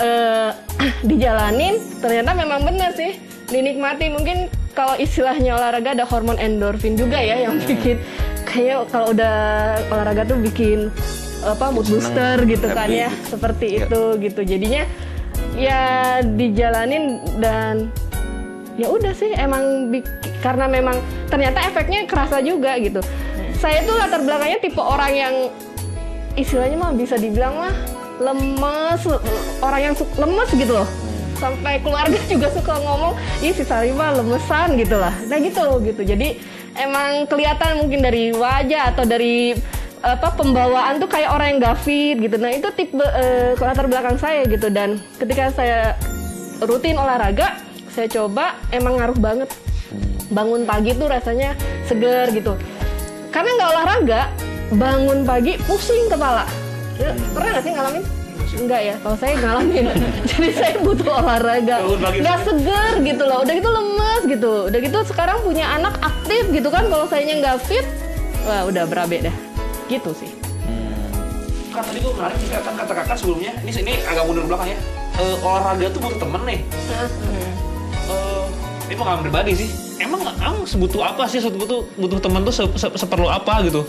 [0.00, 0.50] eh,
[1.08, 3.16] dijalanin ternyata memang benar sih
[3.50, 7.98] dinikmati mungkin kalau istilahnya olahraga ada hormon endorfin juga ya yang bikin
[8.46, 9.34] kayak kalau udah
[9.90, 10.90] olahraga tuh bikin
[11.40, 13.36] apa mood booster gitu kan ya gitu.
[13.36, 13.88] seperti Ya.
[13.88, 14.82] itu gitu jadinya
[15.56, 15.82] ya
[16.22, 17.88] dijalanin dan
[18.76, 19.92] ya udah sih emang
[20.40, 20.96] karena memang
[21.28, 23.00] ternyata efeknya kerasa juga gitu.
[23.60, 25.34] Saya tuh latar belakangnya tipe orang yang
[26.32, 27.74] istilahnya mah bisa dibilang mah
[28.20, 29.04] lemes,
[29.60, 30.88] orang yang lemes gitu loh.
[31.40, 35.16] Sampai keluarga juga suka ngomong, ih si Sari mah lemesan gitu lah.
[35.26, 36.04] Nah gitu gitu.
[36.04, 36.36] Jadi
[36.76, 39.56] emang kelihatan mungkin dari wajah atau dari
[40.00, 42.36] apa pembawaan tuh kayak orang yang gak fit gitu.
[42.36, 45.96] Nah itu tipe eh, latar belakang saya gitu dan ketika saya
[46.60, 47.56] rutin olahraga,
[47.88, 49.48] saya coba emang ngaruh banget.
[50.30, 52.54] Bangun pagi tuh rasanya seger gitu.
[53.34, 54.20] Karena nggak olahraga,
[54.74, 56.46] bangun pagi pusing kepala.
[57.02, 58.19] Ya, pernah nggak sih ngalamin?
[58.50, 59.86] Enggak ya, kalau saya ngalamin.
[60.30, 61.76] Jadi saya butuh olahraga.
[61.80, 63.38] Bangun pagi Nggak seger gitu loh.
[63.42, 64.52] Udah gitu lemes gitu.
[64.66, 66.90] Udah gitu sekarang punya anak aktif gitu kan.
[66.90, 67.86] Kalau sayanya nggak fit,
[68.42, 69.36] wah udah berabe dah.
[69.86, 70.30] Gitu sih.
[71.70, 74.78] Kan tadi gue menarik nih, kan kata kakak sebelumnya, ini ini agak mundur belakang ya.
[75.14, 76.60] Eh, olahraga tuh butuh temen nih.
[78.10, 78.46] Eh,
[78.90, 79.68] ini pengalaman pribadi sih.
[80.02, 83.86] Emang emang sebutuh apa sih sebutuh butuh teman tuh se- se- seperlu apa gitu?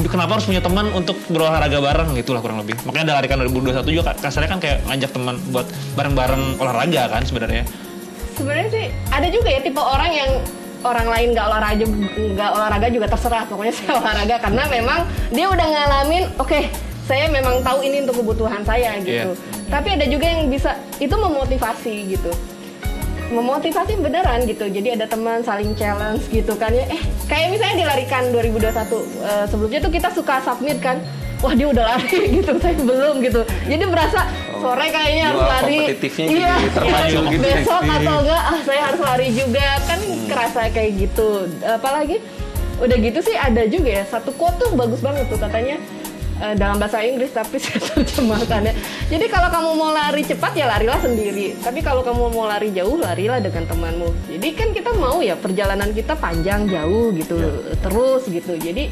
[0.00, 2.78] Kenapa harus punya teman untuk berolahraga bareng gitu lah kurang lebih.
[2.86, 7.66] Makanya ada larikan 2021 juga kasarnya kan kayak ngajak teman buat bareng-bareng olahraga kan sebenarnya.
[8.38, 10.30] Sebenarnya sih ada juga ya tipe orang yang
[10.80, 11.84] orang lain nggak olahraga
[12.16, 14.98] nggak olahraga juga terserah pokoknya saya olahraga karena memang
[15.28, 16.60] dia udah ngalamin oke
[17.04, 19.68] saya memang tahu ini untuk kebutuhan saya gitu Iya.
[19.68, 22.32] tapi ada juga yang bisa itu memotivasi gitu
[23.30, 24.66] memotivasi beneran gitu.
[24.66, 26.84] Jadi ada teman saling challenge gitu kan ya.
[26.90, 30.98] Eh kayak misalnya dilarikan 2021 eh, sebelumnya tuh kita suka submit kan.
[31.40, 33.40] Wah dia udah lari gitu saya belum gitu.
[33.64, 34.28] Jadi berasa
[34.60, 35.80] sore kayaknya harus lari.
[36.20, 37.44] iya terpacu iya, gitu.
[37.48, 39.68] besok atau enggak ah saya harus lari juga.
[39.88, 41.48] Kan kerasa kayak gitu.
[41.64, 42.20] Apalagi
[42.80, 45.76] udah gitu sih ada juga ya satu quote tuh bagus banget tuh katanya
[46.40, 48.72] eh, dalam bahasa Inggris tapi saya terjemahkannya
[49.06, 52.96] jadi kalau kamu mau lari cepat ya larilah sendiri tapi kalau kamu mau lari jauh
[52.96, 57.36] larilah dengan temanmu jadi kan kita mau ya perjalanan kita panjang jauh gitu
[57.78, 58.88] terus gitu jadi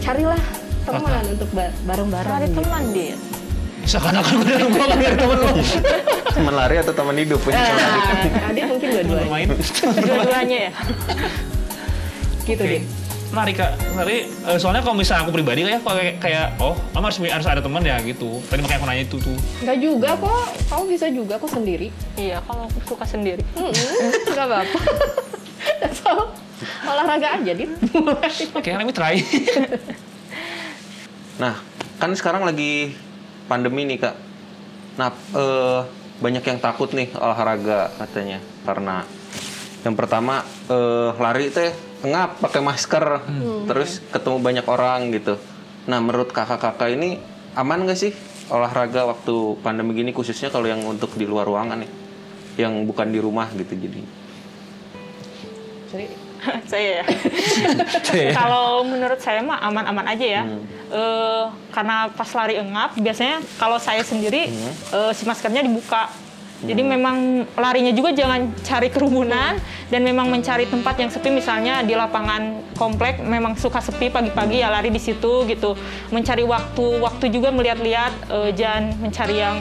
[0.00, 0.38] carilah
[0.84, 2.60] teman untuk ba- bareng-bareng Cari gitu.
[2.60, 3.16] teman dia.
[3.84, 5.48] Seakan-akan gue udah gue dari temen lo.
[6.28, 7.40] Teman lari atau teman hidup?
[7.40, 7.56] Tadi.
[7.56, 9.46] Nah, Adit mungkin dua-duanya.
[9.96, 10.72] Dua-duanya ya.
[12.44, 12.72] gitu Oke.
[12.76, 13.03] deh
[13.34, 17.18] Menarik kak, tadi eh, soalnya kalau misalnya aku pribadi kayak kayak, kayak oh kamu harus
[17.18, 18.38] harus ada teman ya gitu.
[18.46, 19.36] Tadi makanya aku nanya itu tuh.
[19.66, 21.88] Nggak juga kok, kamu bisa juga kok sendiri.
[22.14, 23.42] Iya, kalau aku suka sendiri.
[23.58, 24.78] Nggak apa-apa.
[25.98, 26.30] so,
[26.86, 27.74] olahraga aja, Dit.
[28.54, 29.18] Oke, let me try.
[31.34, 31.58] Nah,
[31.98, 32.94] kan sekarang lagi
[33.50, 34.14] pandemi nih kak.
[34.94, 35.80] Nah, eh,
[36.22, 39.02] banyak yang takut nih olahraga katanya karena
[39.84, 40.42] yang pertama
[40.72, 41.70] eh, lari teh
[42.04, 43.04] ngap pakai masker,
[43.64, 45.40] terus ketemu banyak orang gitu.
[45.88, 47.20] Nah, menurut kakak-kakak ini
[47.56, 48.12] aman nggak sih
[48.52, 51.90] olahraga waktu pandemi gini khususnya kalau yang untuk di luar ruangan nih,
[52.60, 54.00] yang bukan di rumah gitu jadi.
[55.92, 56.06] Jadi,
[56.70, 57.04] saya ya.
[58.40, 60.42] kalau menurut saya mah aman-aman aja ya.
[60.92, 64.52] Eh, karena pas lari engap, biasanya kalau saya sendiri
[64.92, 66.08] eh, si maskernya dibuka.
[66.64, 69.60] Jadi memang larinya juga jangan cari kerumunan
[69.92, 71.28] dan memang mencari tempat yang sepi.
[71.28, 75.76] Misalnya di lapangan komplek memang suka sepi pagi-pagi ya lari di situ gitu.
[76.08, 79.60] Mencari waktu waktu juga melihat-lihat eh, jangan mencari yang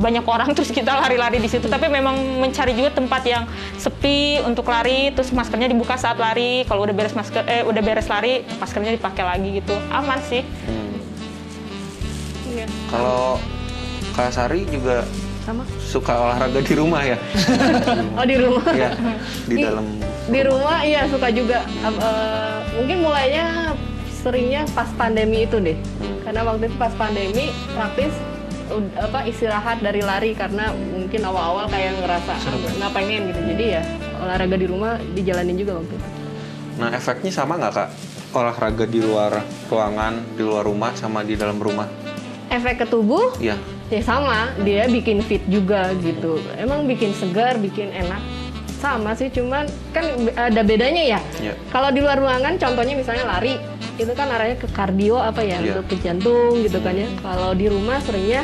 [0.00, 1.68] banyak orang terus kita lari-lari di situ.
[1.68, 3.44] Tapi memang mencari juga tempat yang
[3.76, 6.64] sepi untuk lari terus maskernya dibuka saat lari.
[6.64, 9.76] Kalau udah beres masker eh udah beres lari maskernya dipakai lagi gitu.
[9.92, 10.40] Aman sih.
[12.50, 12.66] Iya.
[12.90, 13.38] Kalau
[14.16, 15.06] Kak Sari juga
[15.42, 15.62] sama.
[15.78, 17.16] suka olahraga di rumah ya?
[18.18, 18.64] Oh di rumah.
[18.72, 18.90] ya,
[19.44, 19.86] di Di- dalam
[20.26, 21.64] Di rumah iya suka juga.
[21.82, 23.74] Eh, mungkin mulainya
[24.12, 25.74] seringnya pas pandemi itu deh.
[26.22, 28.14] Karena waktu itu pas pandemi praktis
[28.94, 33.40] apa istirahat dari lari karena mungkin awal-awal kayak ngerasa "Ah, nggak pengen gitu.
[33.44, 33.82] Jadi ya
[34.16, 36.06] olahraga di rumah dijalanin juga waktu itu.
[36.78, 37.88] Nah, efeknya sama nggak kak?
[38.30, 41.90] Olahraga di luar ruangan, di luar rumah, sama di dalam rumah?
[42.46, 43.58] Efek ke tubuh Iya.
[43.90, 44.54] Ya sama.
[44.62, 46.38] Dia bikin fit juga gitu.
[46.56, 48.22] Emang bikin segar bikin enak.
[48.80, 51.20] Sama sih cuman kan ada bedanya ya.
[51.36, 51.52] Iya.
[51.68, 53.60] kalau di luar ruangan contohnya misalnya lari
[54.00, 55.76] itu kan arahnya ke kardio apa ya Iya.
[55.76, 57.04] untuk ke jantung gitu kan ya.
[57.20, 58.40] Kalau di rumah seringnya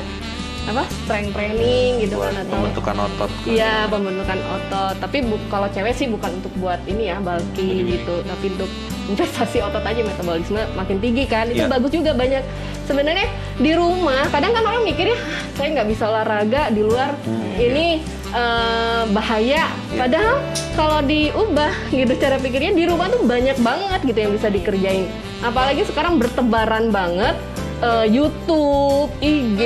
[0.67, 3.31] apa strength training gitu Buat kan atau pembentukan otot.
[3.45, 4.95] Iya pembentukan otot.
[4.99, 8.71] Tapi bu- kalau cewek sih bukan untuk buat ini ya bulky gitu, tapi untuk
[9.07, 11.47] investasi otot aja metabolisme makin tinggi kan.
[11.47, 11.71] Itu Iya.
[11.71, 12.43] bagus juga banyak.
[12.83, 13.27] Sebenarnya
[13.57, 17.15] di rumah kadang kan orang mikir ya "Ah, saya nggak bisa olahraga di luar
[17.57, 19.71] ini eh, bahaya.
[19.89, 20.43] Padahal
[20.75, 25.07] kalau diubah gitu cara pikirnya di rumah tuh banyak banget gitu yang bisa dikerjain.
[25.41, 27.39] Apalagi sekarang bertebaran banget
[27.83, 29.61] eh, YouTube, IG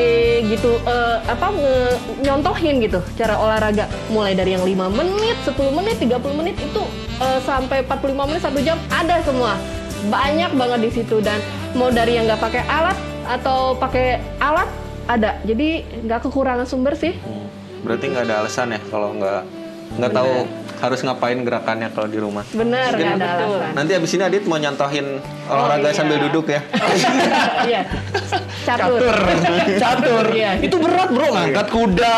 [0.51, 1.53] gitu eh, apa
[2.23, 6.83] nyontohin gitu cara olahraga mulai dari yang 5 menit, 10 menit, 30 menit itu
[7.23, 9.55] eh, sampai 45 menit satu jam ada semua.
[10.09, 11.39] Banyak banget di situ dan
[11.77, 12.97] mau dari yang nggak pakai alat
[13.29, 14.67] atau pakai alat
[15.07, 15.39] ada.
[15.45, 17.15] Jadi nggak kekurangan sumber sih.
[17.85, 19.43] Berarti nggak ada alasan ya kalau nggak
[19.99, 20.35] nggak tahu
[20.81, 22.45] harus ngapain gerakannya kalau di rumah.
[22.51, 23.71] Benar Mungkin nggak ada alasan.
[23.77, 25.07] Nanti abis ini Adit mau nyontohin
[25.47, 25.97] olahraga iya.
[25.97, 26.61] sambil duduk ya.
[27.61, 27.83] Iya.
[28.65, 29.15] Catur.
[29.77, 30.27] Catur.
[30.33, 30.51] Iya.
[30.65, 32.17] Itu berat bro, ngangkat kuda,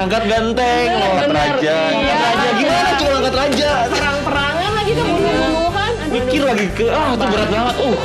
[0.00, 1.76] ngangkat benteng, Bener, ngangkat raja.
[1.92, 2.16] iya.
[2.16, 3.70] Raja gimana coba ngangkat raja?
[3.92, 5.92] Perang-perangan lagi kan bunuh-bunuhan.
[6.12, 7.74] Mikir lagi ke, ah itu berat banget.
[7.84, 7.98] Uh,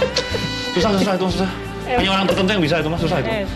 [0.76, 1.52] susah susah itu susah.
[1.88, 3.30] Hanya orang tertentu yang bisa itu mas susah itu.
[3.32, 3.48] Eh,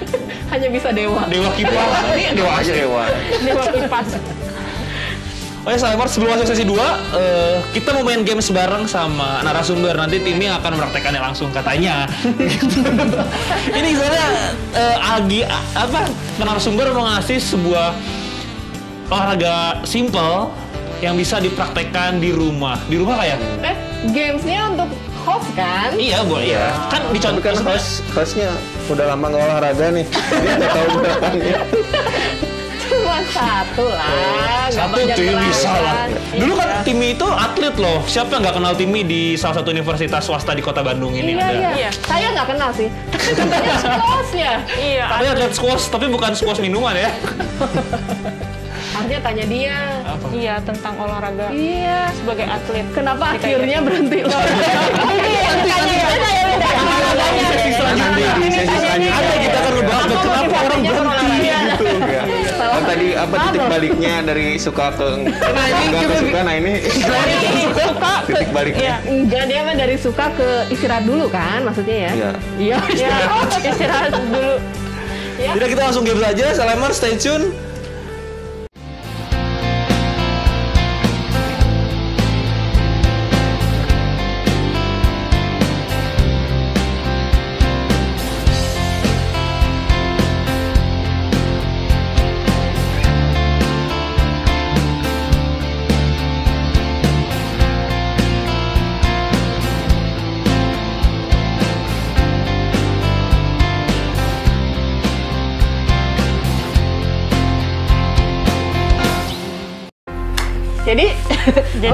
[0.47, 1.21] Hanya bisa dewa.
[1.27, 3.03] Dewa kipas, ini dewa aja dewa.
[3.43, 4.07] dewa kipas.
[5.61, 6.73] Oke, Slimer, sebelum masuk sesi 2,
[7.69, 9.93] kita mau main games bareng sama narasumber.
[9.93, 12.09] Nanti timnya akan mempraktekannya langsung katanya.
[13.77, 14.27] Ini sebenarnya
[14.73, 15.45] eh, Agi,
[15.77, 16.09] apa,
[16.41, 17.93] narasumber mau ngasih sebuah
[19.13, 20.49] olahraga simple
[20.97, 22.81] yang bisa dipraktekkan di rumah.
[22.89, 23.37] Di rumah kayak?
[23.61, 23.75] Eh,
[24.17, 24.89] gamesnya untuk
[25.29, 25.93] host kan?
[25.93, 26.73] Iya, boleh ya.
[26.89, 28.49] Kan Tapi dicontoh kan host hostnya
[28.89, 30.05] udah lama nggak olahraga nih.
[30.09, 31.57] Dia nggak tahu gerakannya.
[32.91, 34.67] Cuma satu lah.
[34.67, 35.95] Satu tim bisa lah.
[36.31, 36.83] Dulu kan Iya.
[36.83, 38.03] Timi itu atlet loh.
[38.03, 41.45] Siapa yang nggak kenal Timi di salah satu universitas swasta di kota Bandung ini Iya,
[41.45, 41.53] ada?
[41.53, 41.71] iya.
[41.77, 41.89] Iya.
[42.01, 42.87] Saya nggak kenal sih.
[43.11, 44.51] Katanya hostnya.
[44.73, 45.05] Iya.
[45.07, 47.09] Tapi atlet squash, tapi bukan squash minuman ya.
[48.91, 49.77] Harusnya tanya dia.
[50.31, 52.11] Iya tentang olahraga Iya.
[52.11, 52.85] sebagai atlet.
[52.91, 54.19] Kenapa Kita akhirnya berhenti?
[54.19, 56.67] Iya, tanya ya, beda ya, beda.
[56.67, 56.95] Tanya.
[57.11, 59.11] Nanti di sesi selanjutnya.
[59.11, 61.47] Ada kita akan Apa kenapa orang berhenti.
[61.47, 61.60] Ya.
[62.81, 66.73] Kan tadi apa titik baliknya dari suka ke nggak ke suka nah ini
[67.85, 68.81] Suka ke titik baliknya.
[68.81, 68.95] Iya.
[69.05, 72.11] Enggak, dia mah dari suka ke istirahat dulu kan maksudnya ya?
[72.17, 72.31] Iya.
[72.57, 72.77] Iya.
[72.97, 73.17] Ya,
[73.69, 74.49] istirahat dulu.
[75.37, 76.45] Jadi kita langsung game aja.
[76.57, 77.53] Selamat stay tune.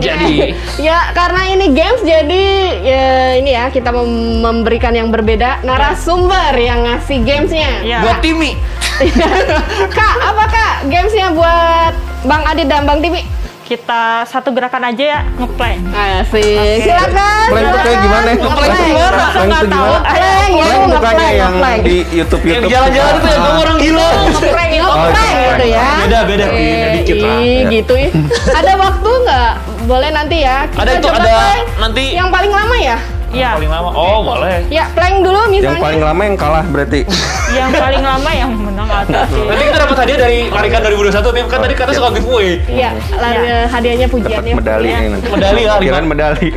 [0.01, 0.53] Jadi.
[0.87, 2.45] ya karena ini games jadi
[2.81, 3.05] ya
[3.39, 7.71] ini ya kita mem- memberikan yang berbeda narasumber yang ngasih gamesnya.
[7.83, 7.99] Ya.
[8.03, 8.57] Buat Timi.
[9.97, 11.93] Kak, apa kak gamesnya buat
[12.25, 13.21] Bang Adit dan Bang Timi?
[13.67, 15.91] Kita satu gerakan aja ya ngeplank.
[15.91, 16.87] Asik.
[16.87, 17.47] Silakan.
[17.51, 18.29] Plank tuh kayak gimana?
[18.31, 19.91] Nggak tahu.
[19.99, 20.31] gimana?
[20.47, 21.79] Ya, bukannya ngeplank, yang ngeplank.
[21.83, 22.71] di YouTube Yang YouTube.
[22.71, 24.07] jalan-jalan tuh ya, kamu orang gila.
[24.07, 25.51] Ngeprank, Oh, ngeprank ngeprank.
[25.51, 25.87] gitu ya.
[25.99, 27.37] Beda, beda, beda dikit lah.
[27.37, 28.09] Ih, gitu ya.
[28.55, 29.51] Ada waktu nggak?
[29.83, 30.57] Boleh nanti ya.
[30.67, 31.35] Kita Ada itu, coba ada
[31.77, 32.03] nanti.
[32.15, 32.97] Yang paling lama ya?
[33.37, 33.49] Iya.
[33.53, 33.89] Paling lama.
[33.93, 34.57] Oh, boleh.
[34.67, 35.69] Ya, plank dulu misalnya.
[35.71, 37.01] Yang paling lama yang kalah berarti.
[37.57, 39.39] Yang paling lama yang menang sih.
[39.39, 41.45] Nanti kita dapat hadiah dari Larikan 2021 Tim.
[41.47, 42.59] Kan tadi kata suka giveaway.
[42.67, 44.53] Iya, lari- hadiahnya Dapat pujiannya.
[44.53, 44.97] medali Iya.
[44.99, 45.27] nih nanti.
[45.31, 45.77] Medali lah.
[45.79, 46.47] Kirain medali.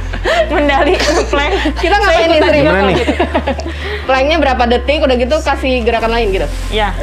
[0.54, 1.52] Mendali ngeplank.
[1.78, 2.94] Kita ngapain nih, kok nih?
[3.00, 3.12] gitu.
[4.06, 4.98] Planknya berapa detik?
[5.02, 6.46] Udah gitu kasih gerakan lain gitu.
[6.70, 6.94] Ya.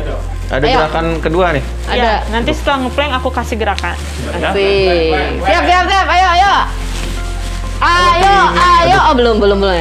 [0.52, 0.76] Ada Ayo.
[0.78, 1.63] gerakan kedua nih.
[1.88, 1.98] Ada.
[1.98, 3.96] Ya, nanti setelah ngeplank aku kasih gerakan.
[4.30, 5.12] Asik.
[5.43, 6.08] Siap, siap, siap.
[6.08, 6.54] Ayo, ayo.
[7.84, 8.98] Ayo, ayo.
[9.12, 9.76] Oh, belum, belum, belum.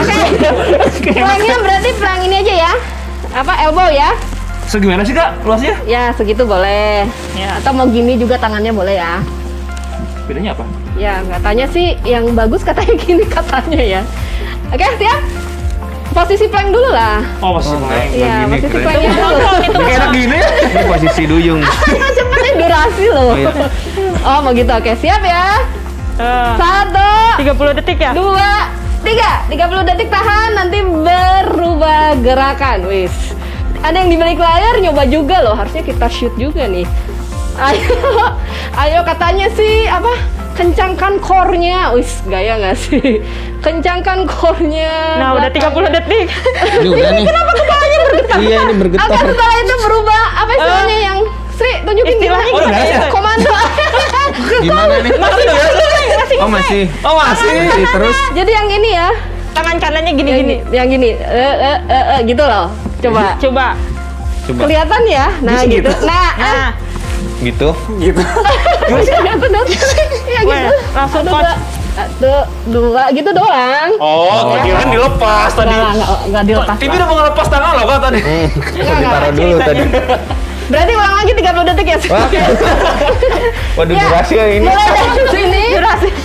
[0.00, 1.12] Oke.
[1.12, 2.72] Planknya berarti plank ini aja ya.
[3.36, 4.16] Apa elbow ya?
[4.64, 5.76] Segimana sih kak luasnya?
[5.84, 7.04] Ya, segitu boleh.
[7.36, 7.60] Ya.
[7.60, 9.20] Atau mau gini juga tangannya boleh ya.
[10.24, 10.64] Bedanya apa?
[10.96, 14.00] Ya, katanya sih yang bagus katanya gini katanya ya.
[14.72, 15.20] Oke, siap?
[16.12, 17.20] Posisi plank dulu lah.
[17.40, 18.08] Oh, masih Oh, main.
[18.08, 18.84] Iya, posisi keren.
[18.84, 19.48] planknya dulu.
[19.60, 20.38] Itu Kayak enak gini.
[20.40, 21.60] Ini posisi duyung.
[22.16, 23.28] Cepetnya durasi loh.
[23.28, 23.52] Oh, iya.
[24.22, 24.72] Oh, mau gitu.
[24.72, 25.60] Oke, siap ya.
[26.14, 27.08] Eh, Satu,
[27.40, 28.12] 30 detik ya?
[28.12, 28.68] dua,
[29.00, 29.32] tiga.
[29.48, 32.84] 30 detik tahan, nanti berubah gerakan.
[32.86, 33.12] Wis.
[33.80, 35.56] Ada yang di balik layar nyoba juga loh.
[35.56, 36.86] Harusnya kita shoot juga nih.
[37.52, 37.96] Ayo,
[38.84, 40.12] ayo katanya sih apa?
[40.52, 41.90] Kencangkan core-nya.
[41.92, 43.24] Wis, gaya nggak sih?
[43.58, 45.16] Kencangkan core-nya.
[45.18, 46.28] Nah, udah 30 detik.
[46.78, 47.24] Ini udah nih.
[47.24, 48.36] Kenapa kepalanya bergetar?
[48.38, 49.08] Iya, ini bergetar.
[49.08, 51.18] Agar setelah itu berubah apa istilahnya yang
[51.62, 52.50] Sri tunjukin Istilahnya gimana?
[52.50, 53.08] Oh, udah beres ya?
[53.08, 53.52] Komando.
[54.58, 55.12] Gimana nih?
[55.14, 55.54] Masih ya?
[56.42, 56.82] Oh masih.
[57.06, 57.50] Oh, masih.
[57.70, 58.18] Masih terus.
[58.34, 59.08] Jadi yang ini ya,
[59.52, 60.54] Tangan kanannya gini-gini.
[60.58, 62.66] ini, yang gini, eh, eh, eh, eh, gitu loh.
[62.98, 63.36] Coba.
[63.38, 63.66] Coba.
[64.42, 64.60] Coba.
[64.66, 65.26] Kelihatan ya?
[65.38, 65.86] Nah, Bisa gitu.
[65.86, 65.90] gitu?
[66.02, 66.70] Nah, eh, Nah,
[67.42, 67.68] Gitu.
[68.00, 68.22] Gitu.
[68.88, 69.66] kelihatan dong.
[70.26, 70.74] Ya Weh, gitu.
[70.94, 71.42] langsung Satu, coach.
[71.44, 71.54] dua,
[71.92, 72.34] Satu,
[72.70, 73.90] dua, gitu doang.
[74.00, 75.70] Oh, kira dilepas tadi.
[75.70, 76.76] Nggak, nggak, nggak dilepas.
[76.80, 78.20] Timi udah mau ngelepas tangan loh kak tadi.
[78.72, 79.82] Ditaruh dulu tadi.
[80.64, 81.98] Berarti ulang lagi 30 detik ya?
[82.08, 82.28] Wah.
[83.72, 84.64] Waduh, Ya, durasi ya ini.
[84.64, 85.64] Mulai dari sini,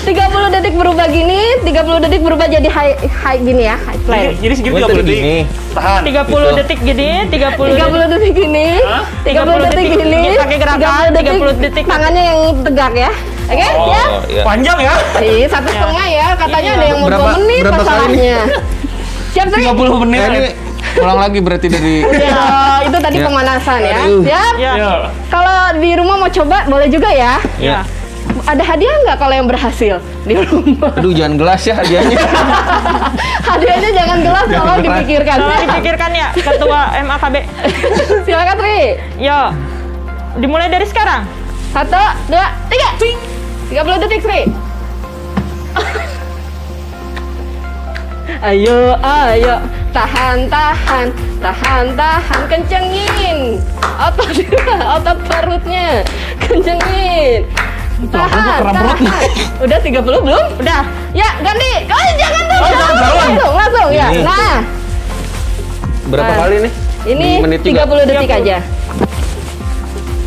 [0.04, 4.32] 30 detik berubah gini, 30 detik berubah jadi high, high gini ya, high Jadi, plane.
[4.38, 5.17] jadi segitu Gua 30 tadi detik.
[5.17, 5.38] gini.
[5.73, 6.02] Tahan.
[6.04, 7.80] 30 detik gini, 30 detik.
[7.80, 9.04] 30 detik gini, Hah?
[9.21, 11.84] 30 detik detik gini, pakai gerakan, 30 detik.
[11.86, 13.12] tangannya yang tegak ya.
[13.47, 13.69] Oke, ya?
[13.73, 14.43] Oh, iya.
[14.43, 14.93] Panjang ya?
[15.23, 16.78] Ih, satu setengah ya, katanya Iya.
[16.78, 18.38] ada yang mau Berapa- 2 menit berapa masalahnya.
[19.32, 19.63] Siap, Sri?
[19.63, 20.19] 30 menit.
[20.19, 20.52] Nah, ini
[20.97, 23.25] ulang lagi berarti dari Ya, itu tadi Ya.
[23.25, 23.99] pemanasan ya.
[24.03, 24.21] Aduh.
[24.25, 24.53] Siap?
[24.57, 24.71] Ya.
[24.75, 24.91] Ya.
[25.29, 27.38] Kalau di rumah mau coba, boleh juga ya.
[27.57, 27.81] ya.
[28.43, 30.91] Ada hadiah nggak kalau yang berhasil di rumah?
[30.95, 32.17] Aduh, jangan gelas ya hadiahnya.
[33.47, 34.79] Hadiahnya jangan gelas, gelas.
[34.83, 35.36] dipikirkan.
[35.39, 37.36] Tolong dipikirkan ya, Ketua MAKB.
[38.27, 38.79] Silakan Tri.
[39.19, 39.39] Yo.
[40.38, 41.23] Dimulai dari sekarang.
[41.71, 42.89] Satu, dua, tiga.
[43.67, 44.41] 30 detik Sri.
[48.28, 49.56] Ayo, ayo,
[49.90, 51.08] tahan, tahan,
[51.40, 53.56] tahan, tahan, kencengin.
[53.98, 54.30] Otot,
[55.00, 56.04] otot perutnya,
[56.38, 57.48] kencengin.
[58.12, 58.98] Tahan, tahan.
[59.58, 60.46] Udah 30 belum?
[60.60, 60.84] Udah.
[61.16, 61.88] Ya, ganti.
[61.88, 62.94] Oh, jangan dong, Oh, jangan.
[62.94, 64.08] jangan, langsung, langsung ya.
[64.22, 64.56] Nah,
[66.08, 66.72] Berapa Nah, kali nih?
[67.06, 67.84] ini Di menit juga?
[67.84, 68.40] 30 detik 30.
[68.44, 68.58] aja.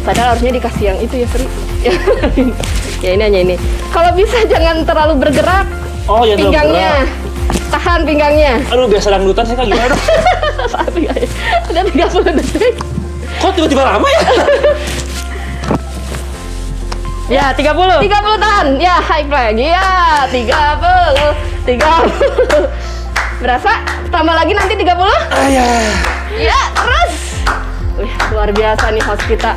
[0.00, 1.46] Padahal harusnya dikasih yang itu ya, Sri.
[3.04, 3.56] ya ini hanya ini.
[3.88, 5.68] Kalau bisa jangan terlalu bergerak
[6.04, 7.06] Oh, ya pinggangnya.
[7.70, 8.58] Tahan pinggangnya.
[8.68, 9.94] Aduh, biasa dangdutan sih kak gimana?
[10.98, 11.12] ya.
[11.70, 12.74] Udah 30 detik.
[13.38, 14.20] Kok tiba-tiba lama ya?
[17.30, 17.62] Ya, 30.
[17.62, 18.10] 30
[18.42, 18.66] tahan.
[18.82, 19.54] Ya, high flag.
[19.54, 20.50] Ya, 30.
[21.62, 21.78] 30.
[23.38, 23.70] Berasa?
[24.10, 24.90] Tambah lagi nanti 30?
[25.30, 25.94] Ayah.
[26.34, 27.14] Ya, terus.
[28.02, 29.54] Wih, luar biasa nih host kita.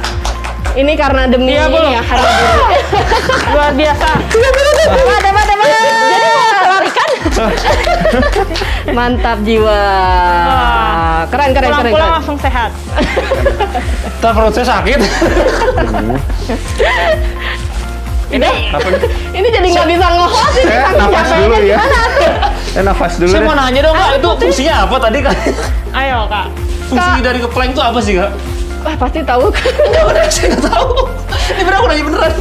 [0.73, 1.91] Ini karena demi Iya, ini belum.
[1.91, 2.61] ya, hari guru.
[3.57, 4.09] Luar biasa.
[4.21, 4.63] Dapat,
[5.25, 6.02] dapat, dapat.
[6.83, 7.09] Larikan?
[8.97, 9.79] Mantap jiwa.
[11.31, 12.15] Keren, keren, keren, Pulang-pulang keren.
[12.19, 12.71] langsung sehat.
[14.19, 14.99] Ntar perut saya sakit.
[18.33, 18.49] Ini,
[19.31, 21.77] ini jadi nggak bisa nge-host ini Eh, nafas dulu ya.
[22.73, 25.37] Eh, nafas dulu Saya mau nanya dong kak, itu fungsinya apa tadi kak?
[25.93, 26.47] Ayo, Kak.
[26.83, 28.31] Fungsi dari keplank itu apa sih kak?
[28.83, 29.63] Wah pasti tahu kan.
[30.27, 30.89] Saya nggak tahu.
[31.47, 32.33] Ini bener aku nanya beneran.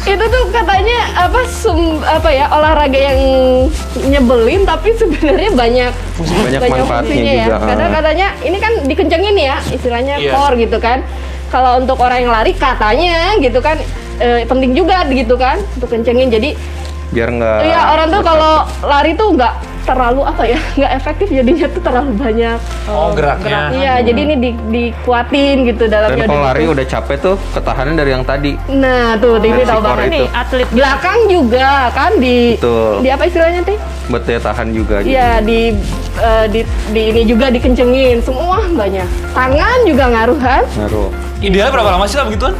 [0.00, 3.20] Itu tuh katanya apa sum apa ya olahraga yang
[4.02, 7.44] nyebelin tapi sebenarnya banyak Banyak manfaatnya fungsinya ya.
[7.44, 7.56] juga.
[7.68, 10.32] Karena katanya ini kan dikencengin ya istilahnya Iya.
[10.32, 10.98] core gitu kan.
[11.48, 13.76] Kalau untuk orang yang lari katanya gitu kan
[14.16, 16.28] eh, penting juga gitu kan untuk kencengin.
[16.28, 16.56] Jadi
[17.10, 17.58] Biar nggak.
[17.66, 19.54] Iya orang tuh kalau lari tuh nggak
[19.90, 22.58] terlalu apa ya nggak efektif jadinya tuh terlalu banyak.
[22.86, 23.60] Oh, geraknya.
[23.74, 26.26] Iya jadi ini di, dikuatin gitu Dan dalamnya.
[26.30, 28.54] kalau lari udah capek tuh ketahanan dari yang tadi.
[28.70, 30.06] Nah tuh Tivi Dari tahu banget.
[30.06, 33.02] Ini atlet Belakang juga kan di Betul.
[33.02, 33.74] di apa istilahnya Ti?
[34.06, 34.94] Buat daya tahan juga.
[35.02, 35.10] gitu.
[35.10, 35.60] Iya di,
[36.18, 36.60] eh, di
[36.94, 39.06] di ini juga dikencengin semua banyak.
[39.34, 40.62] Tangan juga ngaruh kan?
[40.78, 41.10] Ngaruh.
[41.40, 42.52] Idealnya berapa lama sih kak begituan?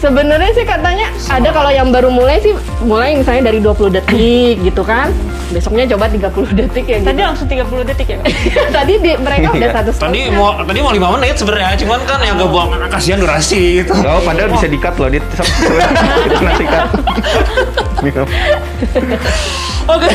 [0.00, 4.80] Sebenarnya sih katanya ada kalau yang baru mulai sih mulai misalnya dari 20 detik gitu
[4.80, 5.12] kan.
[5.50, 7.10] Besoknya coba 30 detik ya gitu.
[7.10, 8.18] Tadi langsung 30 detik ya?
[8.80, 9.76] Tadi di, mereka udah Iya.
[9.76, 13.82] satu Tadi mau tadi mau lima menit sebenarnya, cuman kan yang gak buang kasihan durasi
[13.84, 13.92] gitu.
[13.92, 15.24] Oh, padahal bisa di-cut loh, Dit.
[15.26, 16.88] Kita nanti cut.
[19.90, 20.08] Oke,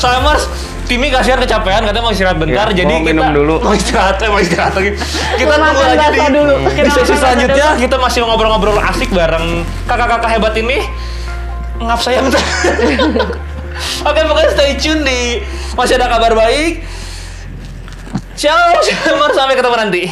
[0.00, 0.48] Salmers,
[0.86, 3.54] Timi kasihan kecapean, katanya mau istirahat bentar, Iya, jadi mau kita minum dulu.
[3.66, 4.90] mau istirahat, mau istirahat lagi.
[5.34, 6.54] Kita Mau tunggu aja di, dulu.
[6.62, 10.78] di Kita sesi selanjutnya kita masih mau ngobrol-ngobrol asik bareng kakak-kakak hebat ini.
[11.82, 12.38] Ngap saya bentar.
[14.08, 15.42] Oke, pokoknya stay tune di
[15.74, 16.86] masih ada kabar baik.
[18.38, 18.78] Ciao,
[19.34, 20.02] sampai ketemu nanti.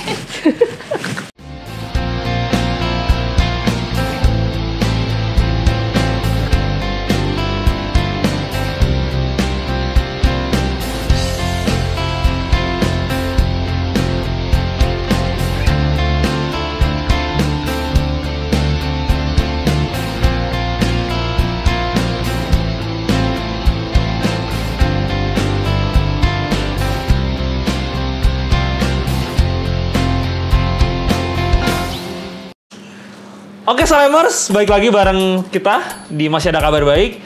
[33.65, 37.17] Oke Salemers, baik lagi bareng kita di Masih Ada Kabar Baik.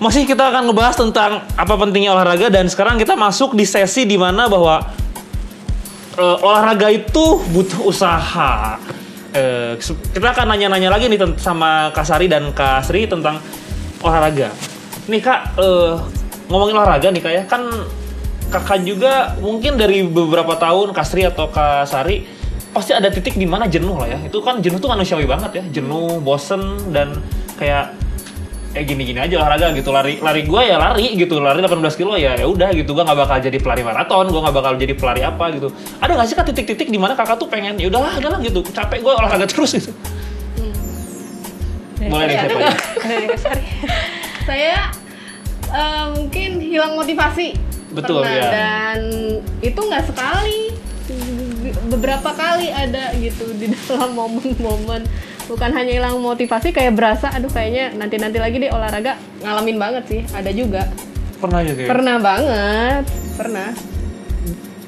[0.00, 4.16] Masih kita akan ngebahas tentang apa pentingnya olahraga dan sekarang kita masuk di sesi di
[4.16, 4.88] mana bahwa
[6.16, 8.80] eh, olahraga itu butuh usaha.
[9.36, 9.76] Eh,
[10.16, 13.36] kita akan nanya-nanya lagi nih sama Kak Sari dan Kak Sri tentang
[14.00, 14.48] olahraga.
[15.12, 15.92] Nih Kak, eh,
[16.48, 17.68] ngomongin olahraga nih Kak ya, kan
[18.48, 22.41] Kakak juga mungkin dari beberapa tahun Kak Sri atau Kak Sari
[22.72, 24.18] pasti ada titik di mana jenuh lah ya.
[24.24, 27.20] Itu kan jenuh tuh manusiawi banget ya, jenuh, bosen dan
[27.60, 27.94] kayak
[28.72, 29.92] eh gini-gini aja olahraga gitu.
[29.92, 31.36] Lari lari gue ya lari gitu.
[31.38, 32.96] Lari 18 kilo ya ya udah gitu.
[32.96, 35.68] Gue nggak bakal jadi pelari maraton gue nggak bakal jadi pelari apa gitu.
[36.00, 38.64] Ada nggak sih kak titik-titik di mana kakak tuh pengen ya udahlah udahlah gitu.
[38.64, 39.92] Capek gue olahraga terus gitu.
[42.02, 42.74] Boleh siapa aja?
[43.06, 43.64] Dari Kasari.
[44.42, 44.90] saya
[45.70, 47.54] eh, mungkin hilang motivasi
[47.92, 48.48] Betul, Pernah, ya.
[48.48, 49.00] dan
[49.60, 50.72] itu nggak sekali
[51.86, 55.04] beberapa kali ada gitu di dalam momen-momen.
[55.42, 59.18] Bukan hanya hilang motivasi kayak berasa aduh kayaknya nanti nanti lagi deh olahraga.
[59.42, 60.86] Ngalamin banget sih ada juga.
[61.36, 61.88] Pernah juga ya?
[61.90, 63.04] pernah banget
[63.34, 63.68] pernah.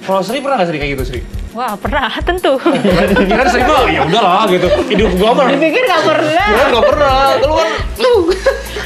[0.00, 1.20] Kalau Sri pernah nggak Sri kayak gitu Sri?
[1.54, 2.54] Wah, pernah tentu.
[2.58, 4.68] Kira Sri mah ya udahlah gitu.
[4.86, 5.48] Hidup gue mah.
[5.50, 6.46] Dipikir nggak pernah.
[6.46, 7.16] Gue nggak pernah.
[7.40, 8.12] Lu kan lu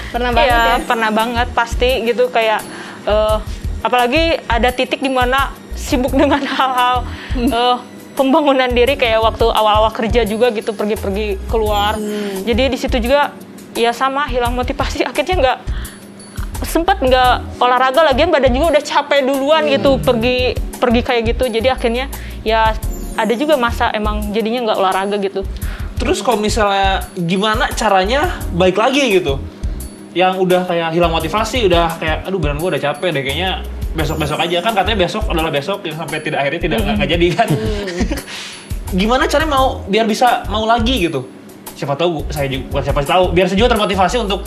[0.09, 0.77] pernah banget Iya, ya.
[0.87, 2.61] pernah banget pasti gitu kayak
[3.05, 3.37] eh,
[3.79, 7.07] apalagi ada titik di mana sibuk dengan hal-hal
[7.39, 7.77] eh,
[8.19, 11.95] pembangunan diri kayak waktu awal-awal kerja juga gitu pergi-pergi keluar.
[12.43, 13.31] Jadi di situ juga
[13.79, 15.07] ya sama hilang motivasi.
[15.07, 15.59] Akhirnya nggak
[16.67, 21.47] sempat nggak olahraga lagian badan juga udah capek duluan gitu pergi pergi kayak gitu.
[21.47, 22.11] Jadi akhirnya
[22.43, 22.75] ya
[23.15, 25.47] ada juga masa emang jadinya nggak olahraga gitu.
[25.99, 29.39] Terus kalau misalnya gimana caranya baik lagi gitu?
[30.15, 34.39] Yang udah kayak hilang motivasi, udah kayak aduh badan gue udah capek deh kayaknya besok-besok
[34.39, 37.49] aja kan katanya besok adalah besok yang sampai tidak akhirnya tidak nggak jadi kan.
[39.01, 41.25] gimana caranya mau biar bisa mau lagi gitu?
[41.73, 44.41] Siapa tahu saya juga bukan siapa tahu biar saya juga termotivasi untuk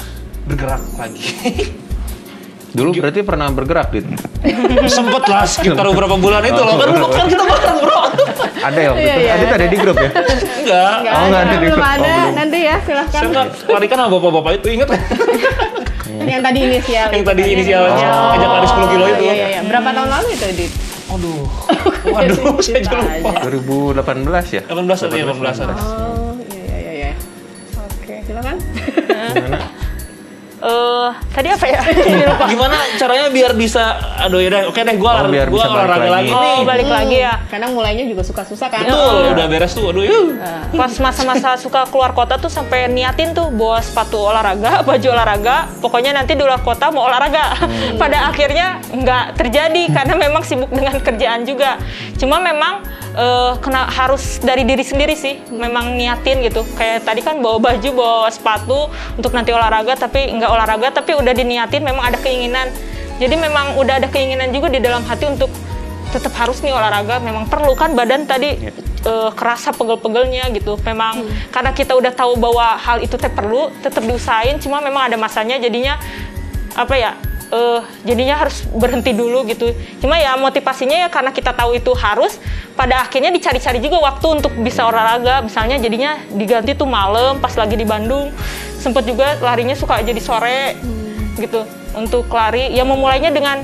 [0.44, 1.24] bergerak lagi.
[2.72, 4.08] Dulu berarti pernah bergerak gitu.
[4.88, 8.00] Sempet lah sekitar beberapa bulan itu loh kan kan kita bareng bro.
[8.62, 9.22] Ada ya waktu Iya, itu.
[9.22, 9.32] iya.
[9.36, 10.10] Adit ada di grup ya?
[10.12, 10.94] Enggak.
[11.02, 11.78] nggak Oh, nggak ada ada, di grup.
[11.78, 12.32] Oh, ada belum.
[12.38, 14.90] nanti ya silahkan Saya larikan sama bapak-bapak itu inget
[16.24, 18.30] yang tadi inisial Yang tadi kan, inisial yang- Oh.
[18.32, 19.22] ngajak lari 10 kilo itu.
[19.22, 19.62] iya, iya, iya.
[19.64, 20.74] berapa tahun lalu itu dit
[21.10, 21.44] Aduh.
[22.16, 23.30] Waduh, saya juga lupa.
[23.36, 23.44] aja.
[23.44, 24.62] 2018 ya?
[24.64, 25.74] 18 tadi 18 ada.
[25.76, 27.12] oh iya iya iya
[27.76, 28.56] oke silakan
[30.62, 31.82] Eh tadi apa ya
[32.54, 35.78] Gimana caranya biar bisa aduh ya udah oke deh gua Oh, biar gua bisa balik
[35.82, 36.14] olahraga lagi.
[36.14, 36.54] lagi, nih.
[36.54, 39.90] oh balik lagi ya kadang mulainya juga suka susah kan Betul, udah beres tuh.
[39.90, 40.38] Aduh.
[40.38, 45.56] Nah, pas masa-masa suka keluar kota tuh sampai niatin tuh bawa sepatu olahraga, baju olahraga,
[45.78, 47.58] pokoknya nanti di luar kota mau olahraga.
[47.98, 51.76] Pada akhirnya nggak terjadi karena memang sibuk dengan kerjaan juga.
[52.16, 52.86] Cuma memang
[53.16, 56.64] eh, kena harus dari diri sendiri sih, memang niatin gitu.
[56.76, 61.34] Kayak tadi kan bawa baju, bawa sepatu untuk nanti olahraga, tapi nggak olahraga, tapi udah
[61.34, 62.72] diniatin, memang ada keinginan.
[63.22, 65.52] Jadi memang udah ada keinginan juga di dalam hati untuk
[66.12, 68.68] tetap harus nih olahraga memang perlu kan badan tadi
[69.08, 74.04] eh, kerasa pegel-pegelnya gitu memang karena kita udah tahu bahwa hal itu teh perlu tetap
[74.04, 75.96] diusahain cuma memang ada masanya jadinya
[76.76, 77.12] apa ya
[77.52, 79.76] eh, jadinya harus berhenti dulu gitu.
[80.00, 82.40] Cuma ya motivasinya ya karena kita tahu itu harus
[82.74, 85.44] pada akhirnya dicari-cari juga waktu untuk bisa olahraga.
[85.44, 88.32] Misalnya jadinya diganti tuh malam pas lagi di Bandung.
[88.80, 90.80] Sempet juga larinya suka jadi sore
[91.38, 91.68] gitu.
[91.94, 93.62] Untuk lari ya memulainya dengan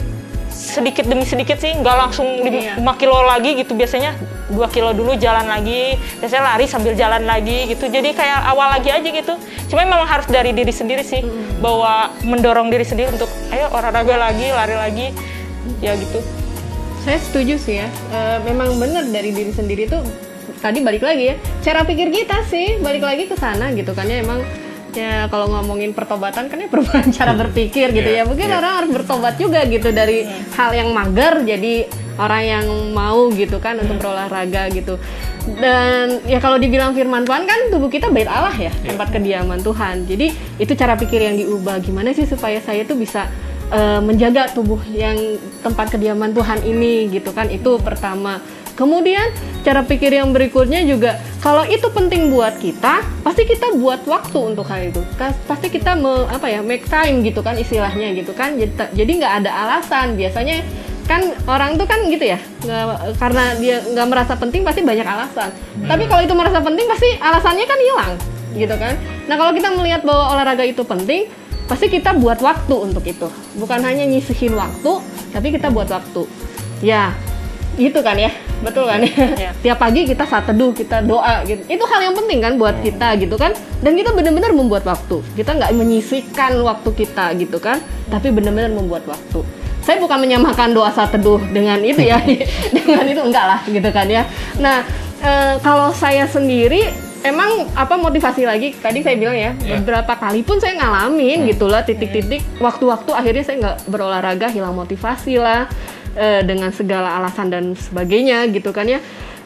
[0.51, 1.71] sedikit demi sedikit sih.
[1.73, 2.77] Nggak langsung Iya.
[2.77, 3.73] 5 kilo lagi gitu.
[3.73, 4.13] Biasanya
[4.47, 7.91] 2 kilo dulu jalan lagi biasanya lari sambil jalan lagi gitu.
[7.91, 9.33] Jadi kayak awal lagi aja gitu.
[9.67, 11.19] Cuma memang harus dari diri sendiri sih
[11.59, 15.07] bahwa mendorong diri sendiri untuk ayo olahraga lagi lari lagi.
[15.83, 16.23] Ya gitu.
[17.03, 17.87] Saya setuju sih ya.
[18.15, 20.03] Eh, memang benar dari diri sendiri tuh
[20.57, 24.23] tadi balik lagi ya cara pikir kita sih balik lagi ke sana gitu kan ya.
[24.23, 24.39] Emang
[24.95, 28.23] ya kalau ngomongin pertobatan kan ya perubahan cara berpikir gitu ya.
[28.23, 30.23] Mungkin orang harus bertobat juga gitu dari
[30.55, 34.97] hal yang mager jadi orang yang mau gitu kan untuk berolahraga gitu.
[35.47, 40.03] Dan ya kalau dibilang firman Tuhan kan tubuh kita bait Allah ya tempat kediaman Tuhan.
[40.03, 41.79] Jadi itu cara pikir yang diubah.
[41.79, 43.31] Gimana sih supaya saya tuh bisa
[43.71, 45.15] eh, menjaga tubuh yang
[45.63, 47.47] tempat kediaman Tuhan ini gitu kan?
[47.47, 48.43] Itu pertama.
[48.77, 49.33] Kemudian
[49.65, 54.69] cara pikir yang berikutnya juga kalau itu penting buat kita pasti kita buat waktu untuk
[54.69, 55.01] hal itu.
[55.49, 58.53] Pasti kita me- apa ya make time gitu kan istilahnya gitu kan.
[58.93, 60.13] Jadi nggak ada alasan.
[60.13, 60.61] Biasanya
[61.07, 65.49] kan orang tuh kan gitu ya nggak- karena dia nggak merasa penting pasti banyak alasan.
[65.87, 68.13] Tapi kalau itu merasa penting pasti alasannya kan hilang
[68.53, 68.93] gitu kan?
[69.31, 71.31] Nah kalau kita melihat bahwa olahraga itu penting
[71.67, 73.27] pasti kita buat waktu untuk itu.
[73.55, 74.91] Bukan hanya nyisihin waktu
[75.31, 76.27] tapi kita buat waktu.
[76.83, 77.15] Ya
[77.79, 78.33] gitu kan ya?
[78.59, 79.13] Betul kan ya?
[79.13, 79.51] Iya.
[79.63, 81.63] tiap pagi kita saat teduh kita doa gitu.
[81.71, 83.55] Itu hal yang penting kan buat kita gitu kan?
[83.79, 85.23] Dan kita benar-benar membuat waktu.
[85.39, 87.79] Kita nggak menyisihkan waktu kita gitu kan?
[88.11, 92.19] Tapi benar-benar membuat waktu saya bukan menyamakan doa saat teduh dengan itu ya
[92.75, 94.27] dengan itu enggak lah gitu kan ya.
[94.59, 94.83] Nah
[95.23, 96.91] eh, kalau saya sendiri
[97.23, 98.75] emang apa motivasi lagi?
[98.75, 99.79] Tadi saya bilang ya Iya.
[99.79, 105.39] beberapa kali pun saya ngalamin gitu lah titik-titik waktu-waktu akhirnya saya nggak berolahraga hilang motivasi
[105.39, 105.71] lah
[106.13, 108.99] eh, dengan segala alasan dan sebagainya gitu kan ya.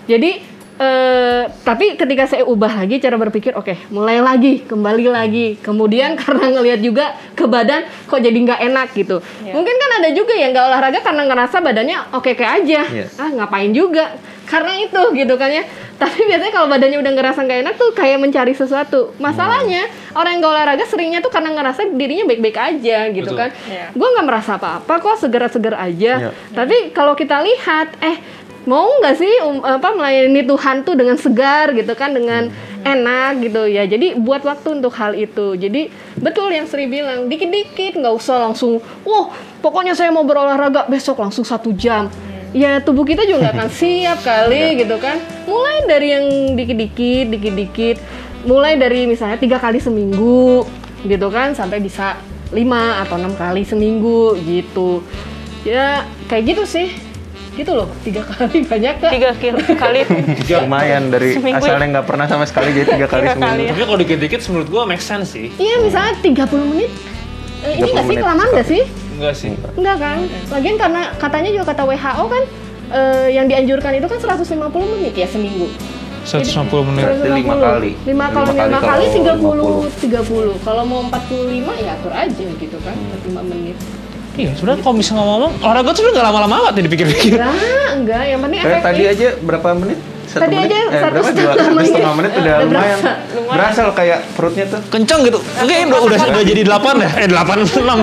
[0.10, 0.42] Jadi
[0.82, 5.48] eh, tapi ketika saya ubah lagi cara berpikir, oke, mulai lagi, kembali lagi.
[5.62, 9.22] Kemudian karena ngelihat juga ke badan kok jadi nggak enak gitu.
[9.46, 9.54] Iya.
[9.54, 12.82] Mungkin kan ada juga yang nggak olahraga karena ngerasa badannya oke oke aja.
[12.90, 13.06] Iya.
[13.22, 14.18] Ah ngapain juga?
[14.50, 15.64] Karena itu gitu kan ya.
[16.02, 19.14] Tapi biasanya kalau badannya udah ngerasa nggak enak tuh kayak mencari sesuatu.
[19.22, 19.86] Masalahnya
[20.18, 23.38] orang yang nggak olahraga seringnya tuh karena ngerasa dirinya baik-baik aja gitu Betul.
[23.38, 23.50] kan.
[23.70, 23.86] Iya.
[23.94, 26.14] Gue nggak merasa apa-apa kok seger-seger aja.
[26.26, 26.30] Iya.
[26.58, 28.18] Tapi kalau kita lihat, eh
[28.70, 32.50] mau nggak sih um, apa melayani Tuhan tuh dengan segar gitu kan, dengan
[32.82, 33.86] enak gitu ya.
[33.86, 35.58] Jadi buat waktu untuk hal itu.
[35.58, 41.22] Jadi betul yang Sri bilang, dikit-dikit nggak usah langsung, wah pokoknya saya mau berolahraga besok
[41.22, 42.10] langsung satu jam.
[42.52, 45.18] Ya tubuh kita juga nggak akan siap kali gitu kan.
[45.48, 46.26] Mulai dari yang
[46.58, 47.98] dikit-dikit, dikit-dikit.
[48.42, 50.66] Mulai dari misalnya tiga kali seminggu
[51.06, 52.18] gitu kan sampai bisa
[52.52, 55.02] lima atau enam kali seminggu gitu
[55.64, 56.92] ya kayak gitu sih
[57.52, 59.12] gitu loh tiga kali banyak gak?
[59.12, 60.08] Tiga kilo kali.
[60.58, 63.52] Lumayan dari Seminggu asalnya nggak pernah sama sekali jadi tiga kali Tiga seminggu.
[63.52, 63.64] kali.
[63.68, 65.52] Tapi kalau dikit-dikit menurut gua make sense sih.
[65.56, 66.92] iya misalnya 30 menit
[67.62, 68.82] Eh, ini 30 nggak sih kelamaan nggak sih
[69.14, 69.52] Enggak sih.
[69.76, 70.18] enggak kan
[70.50, 72.44] lagian karena katanya juga kata WHO kan
[72.90, 74.50] eh, yang dianjurkan itu kan 150
[74.92, 75.68] menit ya seminggu
[76.22, 76.50] 150
[76.86, 77.04] menit.
[77.04, 77.92] Berarti lima kali.
[78.04, 82.30] lima kalau Lima lima kali kali kalau 30 30 kalau mau 45 ya atur aja
[82.52, 83.42] gitu kan Hmm.
[83.42, 83.78] 45 menit
[84.42, 87.34] Iya, sebenarnya kalau bisa ngomong olahraga tuh sebenarnya nggak lama-lama banget ya dipikir-pikir.
[87.38, 87.54] enggak
[87.94, 90.00] enggak yang penting Kayak efektif tadi aja berapa menit?
[90.24, 90.66] Satu Tadi menit?
[90.66, 91.90] aja eh, satu setengah satu menit.
[91.92, 92.98] setengah menit udah Udah lumayan.
[92.98, 93.12] berasa.
[93.52, 94.80] Berasa loh kayak perutnya tuh.
[94.88, 95.38] Kencang gitu.
[95.38, 97.10] Oke, udah, udah, udah jadi 8 ya?
[97.20, 98.00] Eh, 8, 6, 6.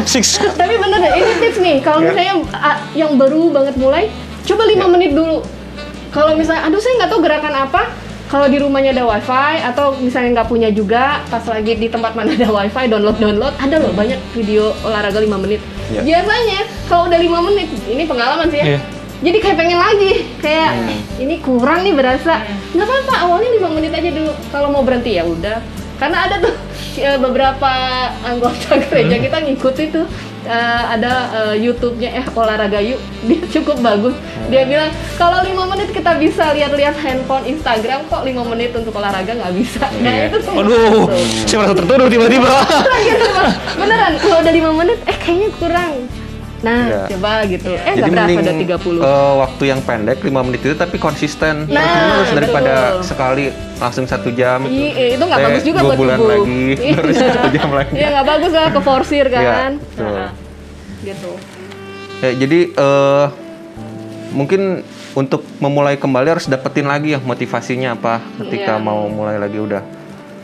[0.54, 1.76] Tapi bener deh, ini tips nih.
[1.80, 2.06] Kalau Ya.
[2.06, 4.12] misalnya ah, yang baru banget mulai,
[4.44, 5.40] coba 5 menit dulu.
[6.08, 7.82] Kalau misalnya, aduh saya nggak tahu gerakan apa.
[8.28, 12.36] Kalau di rumahnya ada wifi atau misalnya nggak punya juga, pas lagi di tempat mana
[12.36, 15.64] ada wifi, download download, ada loh banyak video olahraga 5 menit.
[15.88, 16.04] Ya.
[16.04, 16.60] Biasanya
[16.92, 18.66] kalau udah 5 menit, ini pengalaman sih ya.
[18.76, 18.80] Iya.
[19.18, 20.12] Jadi kayak pengen lagi,
[20.44, 20.72] kayak
[21.16, 22.44] ini kurang nih berasa.
[22.76, 24.32] Nggak apa-apa, awalnya 5 menit aja dulu.
[24.52, 25.58] Kalau mau berhenti ya udah.
[25.98, 26.54] Karena ada tuh
[27.00, 27.72] eh, beberapa
[28.28, 30.02] anggota gereja kita ngikut itu
[30.40, 30.54] eh,
[30.88, 34.14] ada eh, YouTube-nya eh olahraga yuk dia cukup bagus
[34.46, 39.32] dia bilang kalau lima menit kita bisa lihat-lihat handphone Instagram kok lima menit untuk olahraga
[39.32, 40.28] nggak bisa nah Iya.
[40.28, 41.04] itu tuh Aduh,
[41.44, 42.48] saya merasa tertuduh tiba-tiba.
[42.64, 43.42] Lagi coba.
[43.76, 45.94] beneran kalau udah lima menit eh kayaknya kurang
[46.58, 47.02] nah Iya.
[47.14, 50.74] coba gitu eh Jadi berasa mending udah 30 eh, waktu yang pendek 5 menit itu
[50.74, 51.54] tapi konsisten.
[51.66, 51.86] Nah,
[52.16, 53.44] terus daripada sekali
[53.76, 54.64] langsung satu jam.
[54.64, 56.30] Iya, itu nggak Saya bagus juga buat bulan tubuh.
[56.34, 57.28] lagi, terus Iya.
[57.30, 57.92] satu jam lagi.
[57.92, 59.70] Iya nggak bagus lah ke forsir Iya, kan.
[59.78, 60.10] betul.
[60.12, 60.30] Nah,
[61.00, 61.32] gitu.
[62.18, 63.26] Ya, jadi eh,
[64.28, 64.62] mungkin
[65.14, 68.82] untuk memulai kembali harus dapetin lagi ya motivasinya apa ketika Iya.
[68.82, 69.82] mau mulai lagi udah.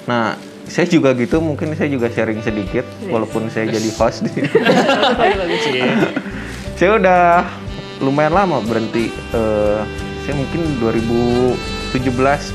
[0.04, 4.24] Nah, saya juga gitu, mungkin saya juga sharing sedikit walaupun saya jadi host.
[4.24, 4.48] di-
[6.78, 7.22] saya udah
[8.00, 9.08] lumayan lama berhenti.
[9.30, 9.80] eh,
[10.24, 12.00] saya mungkin 2017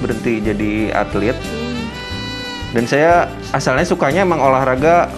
[0.02, 1.38] berhenti jadi atlet.
[2.70, 5.10] Dan saya asalnya sukanya emang olahraga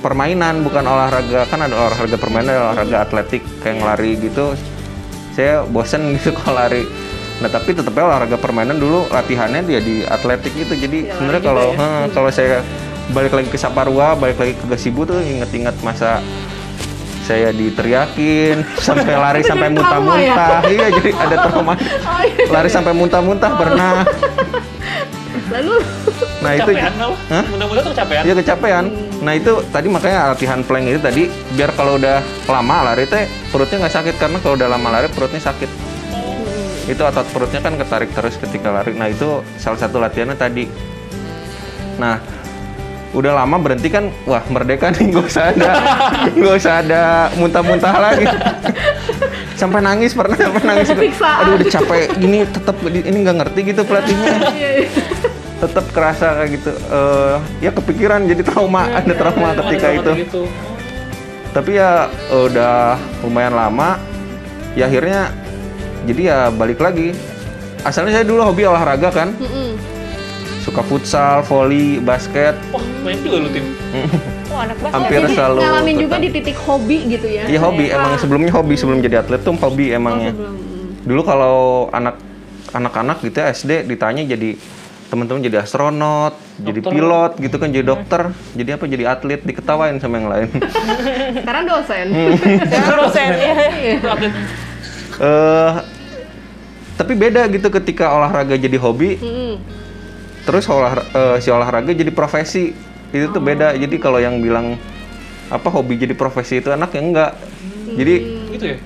[0.00, 4.52] permainan, bukan olahraga kan ada olahraga permainan, ada olahraga atletik kayak ngelari gitu.
[5.32, 6.84] Saya bosen gitu kalau lari.
[7.34, 10.74] Nah tapi tetapnya olahraga permainan dulu latihannya dia di atletik gitu.
[10.74, 11.82] Jadi Ya, sebenarnya kalau ya.
[11.82, 12.62] eh, kalau saya
[13.06, 16.22] balik lagi ke Saparua, balik lagi ke Gasibu tuh inget-inget masa
[17.20, 20.60] saya diteriakin sampai lari sampai muntah-muntah.
[20.66, 21.72] Iya jadi ada trauma.
[21.72, 21.76] Oh,
[22.20, 22.44] iya.
[22.46, 24.04] Lari sampai muntah-muntah pernah.
[25.50, 25.74] Lalu
[26.40, 26.92] Nah itu Kecapean?
[27.00, 27.44] Hah?
[27.48, 28.22] Mudah-mudahan tuh kecapean.
[28.22, 28.84] Iya kecapean.
[29.20, 31.22] Nah itu tadi makanya latihan plank itu tadi
[31.56, 35.40] biar kalau udah lama lari teh perutnya nggak sakit karena kalau udah lama lari perutnya
[35.40, 35.68] sakit.
[36.84, 38.92] Itu otot perutnya kan ketarik terus ketika lari.
[38.92, 40.68] Nah itu salah satu latihannya tadi.
[41.96, 42.20] Nah
[43.14, 45.70] udah lama berhenti kan wah merdeka nih nggak usah ada
[46.38, 47.02] nggak usah ada
[47.38, 48.26] muntah-muntah lagi.
[49.54, 50.88] Sampai nangis pernah sampai nangis.
[50.90, 52.10] aduh udah capek.
[52.18, 54.34] Gini tetap ini nggak ngerti gitu pelatihnya.
[55.64, 56.72] Tetap kerasa kayak gitu.
[56.74, 60.12] Eh, ya kepikiran jadi trauma ada trauma ketika itu.
[60.26, 60.42] Gitu.
[61.54, 63.94] tapi ya udah lumayan lama.
[64.74, 65.30] Ya akhirnya
[66.04, 67.16] jadi ya balik lagi
[67.82, 69.76] asalnya saya dulu hobi olahraga kan Mm-mm.
[70.64, 73.66] suka futsal volley basket Wah, banyak juga lu tim.
[74.54, 74.94] Oh, anak basket.
[74.94, 77.42] hampir Jadi selalu ngalamin juga di titik hobi gitu ya.
[77.50, 80.30] Iya hobi emang sebelumnya hobi sebelum jadi atlet tuh hobi emangnya.
[80.30, 80.54] sebelum.
[81.02, 81.56] Dulu kalau
[81.90, 82.22] anak
[82.70, 84.54] anak-anak gitu ya, SD ditanya jadi
[85.10, 90.22] teman-teman jadi astronot, jadi pilot gitu kan, jadi dokter, jadi apa jadi atlet diketawain sama
[90.22, 90.48] yang lain.
[91.42, 92.06] Sekarang dosen.
[92.14, 92.32] Hmm.
[92.70, 93.28] Sekarang dosen.
[93.34, 93.94] Iya.
[95.18, 95.72] Eh
[96.94, 99.58] tapi beda gitu ketika olahraga jadi hobi, Mm-mm.
[100.46, 102.70] terus olah, eh, si olahraga jadi profesi.
[103.10, 103.74] Itu tuh beda.
[103.74, 104.78] Jadi kalau yang bilang
[105.50, 107.32] apa hobi jadi profesi itu enak ya enggak.
[107.94, 108.14] Jadi
[108.54, 108.78] Gitu ya?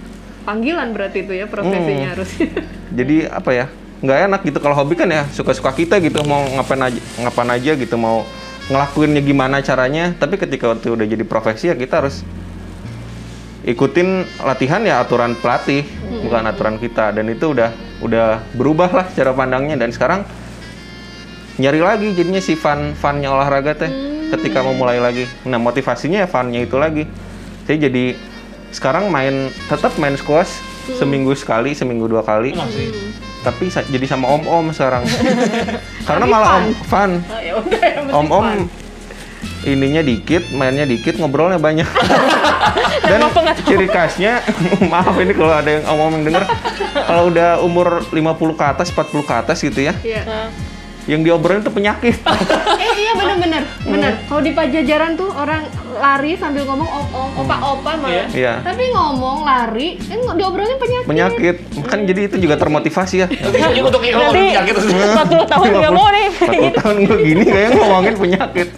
[0.44, 2.12] Panggilan berarti itu ya profesinya Hmm.
[2.16, 2.30] harus.
[2.98, 3.66] jadi apa ya
[4.00, 7.72] nggak enak gitu kalau hobi kan ya suka-suka kita gitu mau ngapain aja ngapain aja
[7.76, 8.24] gitu mau
[8.70, 12.22] ngelakuinnya gimana caranya tapi ketika waktu udah jadi profesi ya kita harus
[13.68, 14.08] ikutin
[14.40, 15.84] latihan ya aturan pelatih
[16.24, 17.12] bukan aturan kita.
[17.12, 17.68] Dan itu udah
[18.00, 19.76] udah berubah lah cara pandangnya.
[19.76, 20.24] Dan sekarang
[21.58, 23.90] nyari lagi jadinya si fun funnya olahraga teh
[24.32, 25.28] ketika mau mulai lagi.
[25.44, 27.04] Nah motivasinya ya funnya itu lagi.
[27.68, 28.16] Saya jadi
[28.68, 30.52] sekarang main tetap main squash
[30.96, 32.56] seminggu sekali seminggu dua kali.
[32.56, 33.12] Masih.
[33.38, 35.06] tapi sa- jadi sama om om sekarang.
[36.10, 37.22] Karena malah om fun.
[37.22, 38.58] Oh, ya udah om om fun.
[39.66, 41.86] Ininya dikit mainnya dikit ngobrolnya banyak.
[43.09, 43.24] Dan
[43.64, 44.44] ciri khasnya
[44.92, 46.44] maaf ini kalau ada yang om yang denger
[47.09, 50.52] kalau udah umur 50 ke atas 40 ke atas gitu ya Iya.
[51.09, 52.20] Yang diobrolin tuh penyakit.
[52.78, 55.66] Eh iya bener-bener bener kalau di pajajaran tuh orang
[55.98, 58.28] lari sambil ngomong om om opa opa malah.
[58.30, 58.62] Iya.
[58.62, 61.09] tapi ngomong lari kan diobrolin penyakit.
[61.09, 61.56] Penyakit.
[61.88, 63.26] Kan jadi itu juga termotivasi ya.
[63.26, 64.88] Bisa juga untuk Nanti penyakit itu.
[64.94, 66.26] 40 tahun nggak mau nih.
[66.70, 68.68] 40 tahun gue gini kayak ngomongin penyakit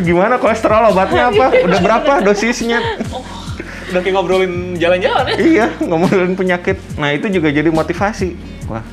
[0.00, 1.46] gimana kolesterol obatnya apa?
[1.64, 2.80] Udah berapa dosisnya?
[3.88, 5.36] Udah kayak ngobrolin jalan-jalan ya.
[5.40, 6.76] iya ngomongin penyakit.
[7.00, 8.36] Nah itu juga jadi motivasi.
[8.68, 8.84] Wah.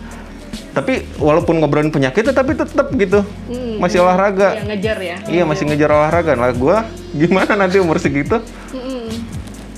[0.72, 3.24] Tapi walaupun ngobrolin penyakit tapi tetap gitu.
[3.51, 4.56] Hmm, masih olahraga.
[4.56, 5.18] Ya ngejar ya.
[5.28, 6.39] Iya masih ngejar olahraga.
[6.39, 6.78] Nah gue
[7.16, 8.39] gimana nanti umur segitu?
[8.72, 9.08] Mm-mm.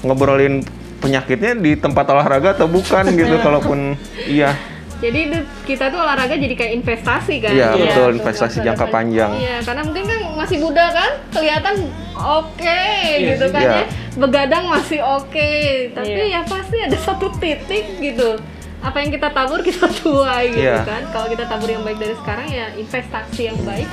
[0.06, 0.62] ngobrolin
[1.02, 3.98] penyakitnya di tempat olahraga atau bukan gitu kalaupun
[4.30, 4.54] iya
[4.98, 5.20] jadi
[5.64, 9.30] kita tuh olahraga jadi kayak investasi kan Iya, Iya, betul, investasi jangka panjang.
[9.36, 11.76] iya karena mungkin kan masih muda kan kelihatan
[12.16, 12.82] oke
[13.14, 13.54] Iya gitu sih.
[13.54, 13.74] kan Iya.
[13.76, 13.86] ya
[14.18, 15.52] begadang masih oke
[15.94, 16.34] tapi Iya.
[16.34, 18.42] ya pasti ada satu titik gitu
[18.78, 20.82] apa yang kita tabur kita tuai gitu Iya.
[20.82, 23.90] kan kalau kita tabur yang baik dari sekarang ya investasi yang baik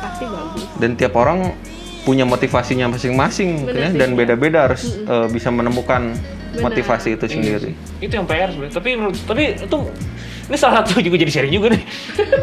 [0.00, 1.54] pasti bagus dan tiap orang
[2.00, 6.16] punya motivasinya masing-masing Bener ya, dan beda-beda harus eh, bisa menemukan
[6.50, 6.62] Benar.
[6.64, 7.70] motivasi itu sendiri
[8.00, 8.74] Itu yang PR sebenarnya.
[8.74, 9.78] Tapi menurut tapi itu
[10.50, 11.82] ini salah satu juga jadi sharing juga nih.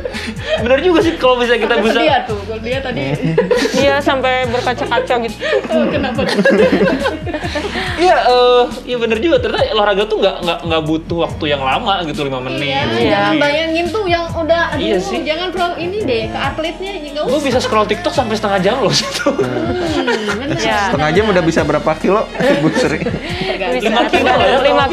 [0.64, 3.00] Bener juga sih kalau bisa kita bisa dia tuh kalau dia tadi
[3.84, 5.38] Iya sampai berkaca-kaca gitu.
[5.68, 6.24] oh, kenapa
[7.98, 9.38] Iya, eh, iya bener juga.
[9.40, 12.62] Ternyata olahraga tuh nggak nggak nggak butuh waktu yang lama gitu lima menit.
[12.64, 13.42] Iya, jangan menit.
[13.42, 15.20] bayangin tuh yang udah aduh Iya sih.
[15.22, 17.44] jangan pro ini deh ke atletnya nggak Gue usah.
[17.44, 19.28] bisa scroll TikTok sampai setengah jam loh situ.
[19.28, 20.54] Hmm.
[20.54, 20.90] Iya.
[20.90, 22.22] setengah jam udah bisa berapa kilo
[22.62, 23.82] Bu Sri Tergantung.
[23.82, 24.58] Bisa Lima kilo lah ya.
[24.62, 24.86] lima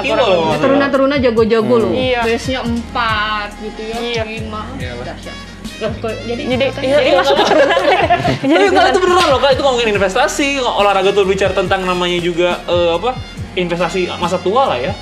[0.00, 0.56] kilo lah.
[0.56, 1.92] Teruna-teruna jago-jago loh.
[1.92, 2.20] Iya.
[2.64, 3.96] 4 gitu ya.
[3.98, 4.22] Iya.
[4.24, 4.62] 5.
[4.78, 5.04] Iyalah.
[5.04, 5.36] Dahsyat.
[5.78, 7.80] Loh, kok- Jadi Jadi, katanya- jadi masuk ke turunan.
[8.38, 12.62] Tapi kalau itu beneran loh kak, itu ngomongin investasi, olahraga tuh bicara tentang namanya juga
[12.64, 13.18] eh, apa
[13.52, 14.92] investasi masa tua lah ya.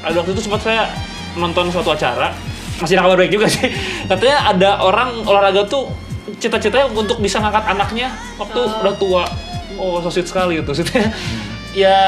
[0.00, 0.86] Ada waktu itu sempat saya
[1.34, 2.30] nonton suatu acara,
[2.78, 3.66] masih ada kabar baik juga sih.
[4.10, 5.90] Katanya ada orang olahraga tuh
[6.38, 8.08] cita-citanya untuk bisa ngangkat anaknya
[8.38, 9.24] waktu udah tua.
[9.74, 10.70] Oh, so sweet sekali itu.
[10.70, 11.10] Maksudnya
[11.82, 11.98] ya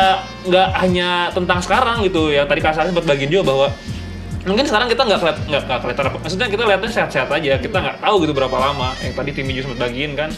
[0.46, 2.46] nggak hanya tentang sekarang gitu ya.
[2.46, 3.66] Tadi kasarnya sempat bagian juga bahwa
[4.42, 7.76] mungkin sekarang kita nggak keliat nggak nggak kelihatan apa maksudnya kita lihatnya sehat-sehat aja kita
[7.76, 10.30] nggak tahu gitu berapa lama yang tadi tim Miju sempat bagiin kan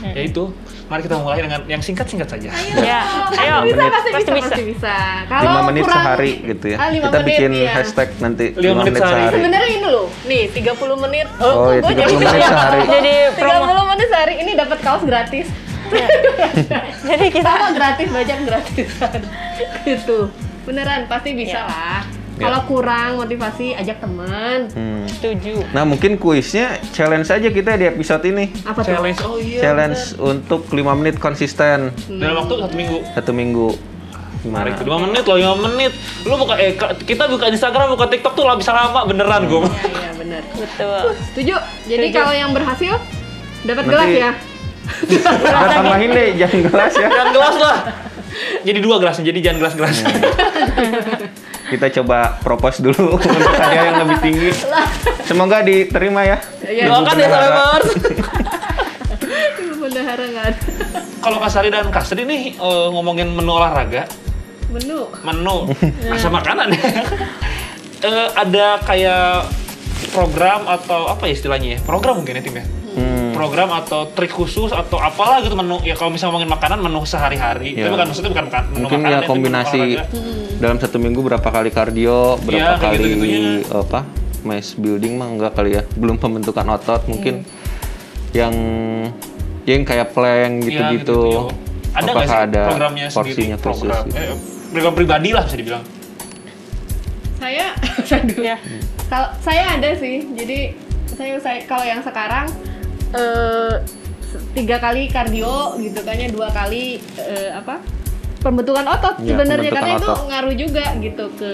[0.00, 0.48] ya itu
[0.86, 2.48] mari kita mulai dengan yang singkat-singkat saja
[2.80, 3.04] Ya,
[3.36, 3.62] ayo.
[3.62, 4.48] bisa pasti, Pasti bisa, bisa.
[4.48, 4.96] pasti bisa.
[5.28, 7.70] Kalau 5 menit kurang- sehari gitu ya Ah, lima kita menit, bikin iya.
[7.70, 9.20] hashtag nanti Lima 5 menit menit sehari.
[9.20, 11.26] sehari Sebenarnya ini loh, nih 30 menit.
[11.38, 12.80] Oh, iya, gua 30 jadi- menit sehari.
[12.88, 13.62] Jadi promo.
[13.68, 15.46] 30 menit sehari ini dapat kaos gratis.
[17.04, 19.20] Jadi kita Sama gratis, bajak gratisan.
[19.86, 20.18] gitu.
[20.62, 21.62] Beneran pasti bisa Iya.
[21.66, 22.00] lah.
[22.40, 22.48] Ya.
[22.48, 24.72] Kalau kurang motivasi ajak teman.
[24.72, 25.04] Hmm.
[25.06, 25.60] setuju.
[25.70, 28.96] nah mungkin kuisnya challenge aja kita di episode ini Apa tuh?
[28.96, 33.68] challenge oh iya challenge untuk 5 menit konsisten dalam waktu satu minggu satu minggu
[34.40, 35.92] Mari gimana 5 menit loh 5 menit
[36.24, 36.72] lu buka eh
[37.04, 40.42] kita buka Instagram buka TikTok tuh lah bisa lama beneran gue Iya, iya bener.
[40.56, 41.00] Betul.
[41.28, 41.56] Setuju.
[41.84, 42.16] Jadi Setuju.
[42.16, 42.96] kalau yang berhasil
[43.62, 44.30] dapat gelas ya.
[45.04, 45.28] kita
[45.70, 47.76] tambahin deh jangan gelas ya jangan gelas lah
[48.60, 49.96] jadi dua gelasnya jadi jangan gelas-gelas
[51.70, 54.50] kita coba propose dulu untuk hadiah yang lebih tinggi
[55.22, 56.86] semoga diterima ya Iya.
[56.86, 57.48] doakan ya Bendahara.
[57.48, 57.88] Salemers
[59.80, 60.60] Bendahara nggak ada.
[61.18, 64.04] kalau Kasari dan Kasri nih eh, ngomongin menu olahraga
[64.68, 65.08] Menu.
[65.22, 65.56] menu
[66.10, 66.68] masa makanan
[68.00, 69.44] Eh, ada kayak
[70.08, 72.64] program atau apa ya istilahnya ya program mungkin ya tim ya.
[73.32, 77.72] Program atau trik khusus atau apalah gitu menu ya kalau misalnya ngomongin makanan menu sehari-hari
[77.72, 77.84] Ya.
[77.84, 79.82] itu bukan maksudnya bukan makan- menu mungkin makanan ya menu kombinasi
[80.56, 83.10] dalam satu minggu berapa kali kardio berapa kayak kali
[83.66, 84.00] apa
[84.40, 87.44] mass building mah enggak kali ya belum pembentukan otot mungkin
[88.30, 88.54] yang
[89.62, 91.40] yang kayak plank Iya, gitu-gitu ya.
[91.92, 94.16] ada nggak apakah sih ada programnya sendiri porsinya khusus program gitu?
[94.16, 94.36] eh,
[94.70, 95.84] program pribadi lah bisa dibilang
[97.36, 97.72] Saya,
[98.20, 98.40] aduh.
[98.44, 98.56] Ya.
[99.06, 100.28] Kalau saya ada sih.
[100.30, 100.76] Jadi
[101.08, 102.52] saya, saya kalau yang sekarang
[103.10, 103.74] eh
[104.52, 107.82] tiga kali kardio gitu kan ya dua kali eh, apa
[108.40, 109.70] pembentukan otot Iya, sebenarnya.
[109.70, 110.26] karena itu otot.
[110.26, 111.52] ngaruh juga gitu ke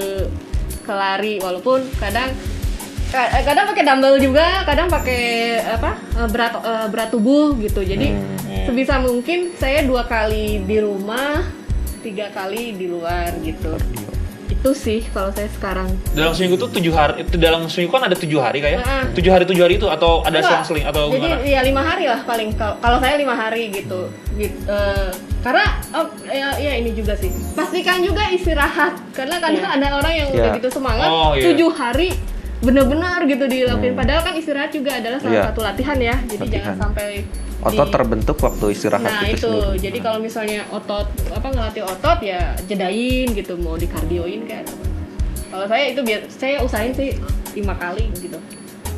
[0.82, 1.34] ke lari.
[1.40, 2.30] Walaupun kadang
[3.06, 5.22] Ka- eh, kadang pakai dumbbell juga kadang pakai
[5.62, 5.94] apa
[6.26, 6.52] berat
[6.90, 7.80] berat tubuh gitu.
[7.80, 8.12] Jadi
[8.66, 11.42] sebisa mungkin saya dua kali di rumah
[12.02, 13.74] tiga kali di luar gitu
[14.48, 18.14] itu sih kalau saya sekarang Dalam seminggu tuh tujuh hari, itu dalam seminggu kan ada
[18.14, 19.04] tujuh hari kayak Heeh.
[19.12, 21.42] tujuh hari tujuh hari itu atau ada selang-seling atau jadi gimana?
[21.42, 25.08] ya lima hari lah paling kalau kalau saya lima hari gitu Gitu, eh,
[25.40, 30.28] karena oh, ya, ya ini juga sih pastikan juga istirahat karena kadang ada orang yang
[30.28, 30.56] udah Iya.
[30.56, 31.48] gitu semangat Oh, iya.
[31.48, 32.12] tujuh hari
[32.58, 35.44] benar-benar gitu dilakuin padahal kan istirahat juga adalah salah Iya.
[35.48, 36.52] satu latihan ya jadi Latihan.
[36.52, 37.08] jangan sampai
[37.58, 39.80] Otot di- terbentuk waktu istirahat Nah itu, itu, sendiri.
[39.80, 44.64] jadi kalau misalnya otot apa ngelatih otot ya jedain gitu, mau dikardioin kan.
[45.46, 47.16] Kalau saya itu biar saya usahain sih
[47.54, 48.36] lima kali gitu.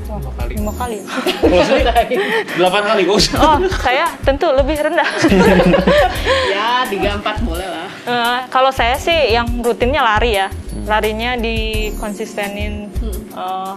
[0.09, 0.50] Lima kali.
[0.50, 0.96] lima kali
[1.68, 2.16] sendiri
[2.50, 3.36] delapan kali gak usah.
[3.36, 5.04] oh saya tentu lebih rendah
[6.48, 7.88] ya tiga empat boleh lah.
[8.02, 10.48] Eh, kalau saya sih yang rutinnya lari ya
[10.82, 12.88] larinya dikonsistenin
[13.30, 13.72] eh,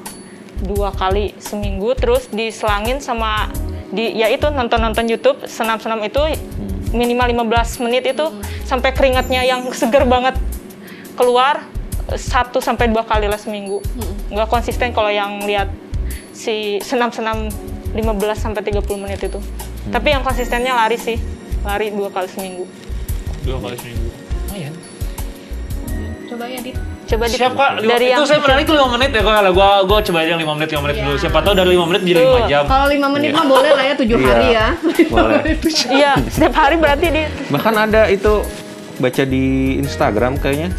[0.63, 3.51] dua kali seminggu terus diselangin sama
[3.91, 6.19] di ya itu nonton nonton YouTube senam-senam itu
[6.95, 8.25] minimal 15 menit itu
[8.67, 10.35] sampai keringatnya yang seger banget
[11.15, 11.63] keluar
[12.11, 13.79] satu sampai dua kali lah seminggu
[14.31, 15.71] nggak konsisten kalau yang lihat
[16.31, 17.51] si senam-senam
[17.95, 17.99] 15
[18.35, 19.39] sampai 30 menit itu
[19.91, 21.19] tapi yang konsistennya lari sih
[21.67, 22.65] lari dua kali seminggu
[23.41, 24.09] Dua kali seminggu.
[24.53, 24.73] Lumayan.
[26.29, 26.77] Coba ya dit.
[27.11, 29.51] Coba di Siap kak, lima- dari itu yang saya menarik tuh 5 menit ya kalau
[29.51, 31.15] gua gua coba aja yang 5 menit 5 menit dulu.
[31.17, 32.21] Siapa tahu dari 5 menit jadi.
[32.21, 32.63] 5 jam.
[32.65, 34.67] Kalau lima menit mah boleh lah ya tujuh Iya, hari ya.
[35.07, 35.39] boleh.
[35.99, 38.33] iya setiap hari berarti di Bahkan ada itu
[38.97, 39.43] baca di
[39.77, 40.69] Instagram kayaknya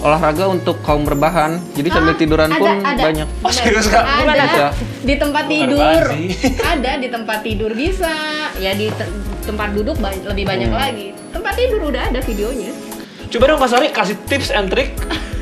[0.00, 1.56] olahraga untuk kaum berbahan.
[1.72, 3.02] Jadi sambil Ah, tiduran ada, pun ada.
[3.02, 3.28] banyak.
[3.40, 4.04] Oh, serius, Kak?
[4.04, 4.72] Ada Kak?
[5.00, 6.02] di tempat tidur.
[6.72, 8.12] Ada di tempat tidur bisa.
[8.54, 9.08] Ya di te-
[9.42, 10.76] tempat duduk ba- lebih banyak Hmm.
[10.78, 11.06] lagi.
[11.30, 12.72] Tempat tidur udah ada videonya.
[13.26, 14.92] Coba dong Kak Sari kasih tips and trick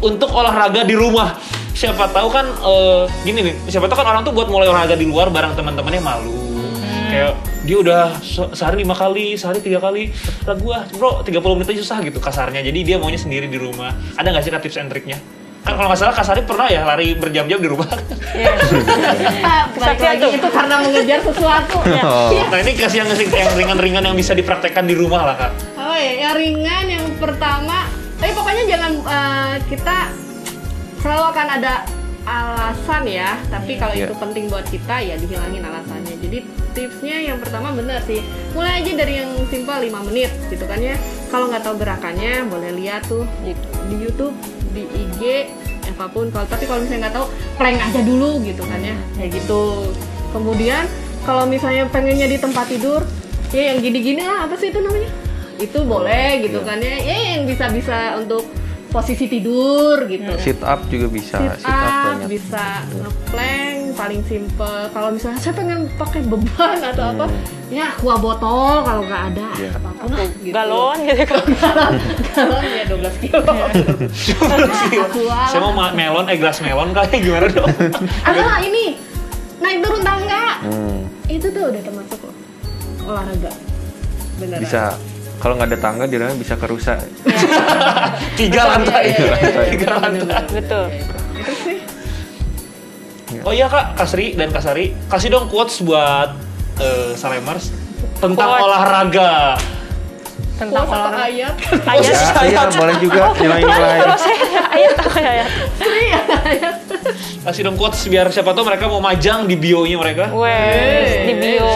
[0.00, 1.36] untuk olahraga di rumah.
[1.74, 5.06] Siapa tahu kan eh, gini nih, siapa tahu kan orang tuh buat mulai olahraga di
[5.06, 6.38] luar bareng teman-temannya malu.
[7.10, 10.10] Kayak dia udah se- sehari lima kali, sehari tiga kali.
[10.46, 12.62] Lah gua, bro, 30 menit aja susah gitu kasarnya.
[12.62, 13.94] Jadi dia maunya sendiri di rumah.
[14.14, 15.18] Ada nggak sih Kak, tips and triknya?
[15.64, 17.88] Kan kalau nggak salah Kak Sari pernah ya lari berjam-jam di rumah.
[17.88, 21.76] Ah, balik Kesaksian lagi itu karena mengejar sesuatu.
[22.04, 22.28] Oh.
[22.28, 22.52] Iya.
[22.52, 25.52] nah ini kasih yang yang ringan-ringan yang bisa dipraktekkan di rumah lah Kak.
[25.80, 27.88] Oh ya, yang ringan yang pertama,
[28.24, 29.96] tapi pokoknya jangan eh, kita
[31.04, 31.84] selalu akan ada
[32.24, 33.36] alasan ya.
[33.52, 34.08] Tapi kalau Iya.
[34.08, 36.16] itu penting buat kita ya dihilangin alasannya.
[36.24, 36.40] Jadi
[36.72, 38.24] tipsnya yang pertama benar sih,
[38.56, 40.96] mulai aja dari yang simpel 5 menit gitu kan ya.
[41.28, 43.52] Kalau nggak tahu gerakannya boleh lihat tuh di,
[43.92, 44.32] di YouTube,
[44.72, 45.52] di IG,
[45.92, 46.32] apa pun.
[46.32, 47.26] Kalau tapi kalau misalnya nggak tahu,
[47.60, 49.92] plank aja dulu gitu kan ya, kayak gitu.
[50.32, 50.88] Kemudian
[51.28, 53.04] kalau misalnya pengennya di tempat tidur,
[53.52, 55.12] ya yang gini-gini lah apa sih itu namanya?
[55.56, 58.42] Itu boleh gitu kan ya, ya yang bisa-bisa untuk
[58.88, 60.30] posisi tidur gitu.
[60.36, 61.34] Sit up juga bisa.
[61.36, 62.28] Sit Sit up up, banyak.
[62.28, 64.80] bisa ngeplank, paling simple.
[64.88, 67.26] Kalau misalnya saya pengen pakai beban atau apa,
[67.68, 69.70] ya kuah botol kalau nggak ada, Iya.
[69.74, 70.54] apa pun lah gitu.
[70.54, 71.42] galon gitu kan
[72.36, 73.42] galon ya 12 kilo.
[75.00, 77.66] Aqua Saya mau ma- melon, eh gelas melon kayak gimana dong?
[78.26, 78.94] Ah ini
[79.58, 80.62] naik turun tangga.
[80.62, 82.36] Hmm, Itu tuh udah termasuk loh
[83.04, 83.50] olahraga.
[84.34, 84.62] Beneran.
[84.62, 84.94] bisa.
[85.36, 86.98] Kalau nggak ada tangga di dalamnya bisa kerusak.
[88.38, 89.04] Tiga lantai.
[89.08, 90.42] Iya, iya, iya, Tiga lantai.
[90.48, 90.84] betul
[91.34, 91.78] Itu sih.
[93.40, 96.32] Oh iya kak, Kasri dan Kasari, kasih dong quotes buat
[96.76, 97.68] eh, Salemers
[98.16, 98.64] tentang Quotes.
[98.64, 99.32] olahraga.
[100.54, 101.54] tentang Quotes olahraga ayat.
[101.84, 103.98] ayat Ya, iya, boleh juga nilai-nilai.
[104.00, 104.38] kalau saya
[104.70, 105.48] ayat ya ayat
[105.82, 106.76] Iya, ayat.
[107.44, 110.30] Kasih dong quotes biar siapa tahu mereka mau majang di bio-nya mereka.
[110.32, 111.72] wes di bio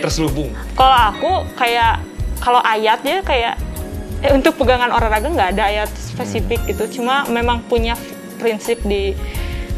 [0.00, 0.48] Terselubung.
[0.72, 2.00] kalau aku kayak
[2.40, 3.54] kalau ayat ya kayak
[4.24, 7.00] eh, untuk pegangan olahraga nggak ada ayat spesifik gitu.
[7.00, 7.94] Cuma memang punya
[8.40, 9.12] prinsip di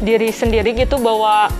[0.03, 1.51] diri sendiri gitu bahwa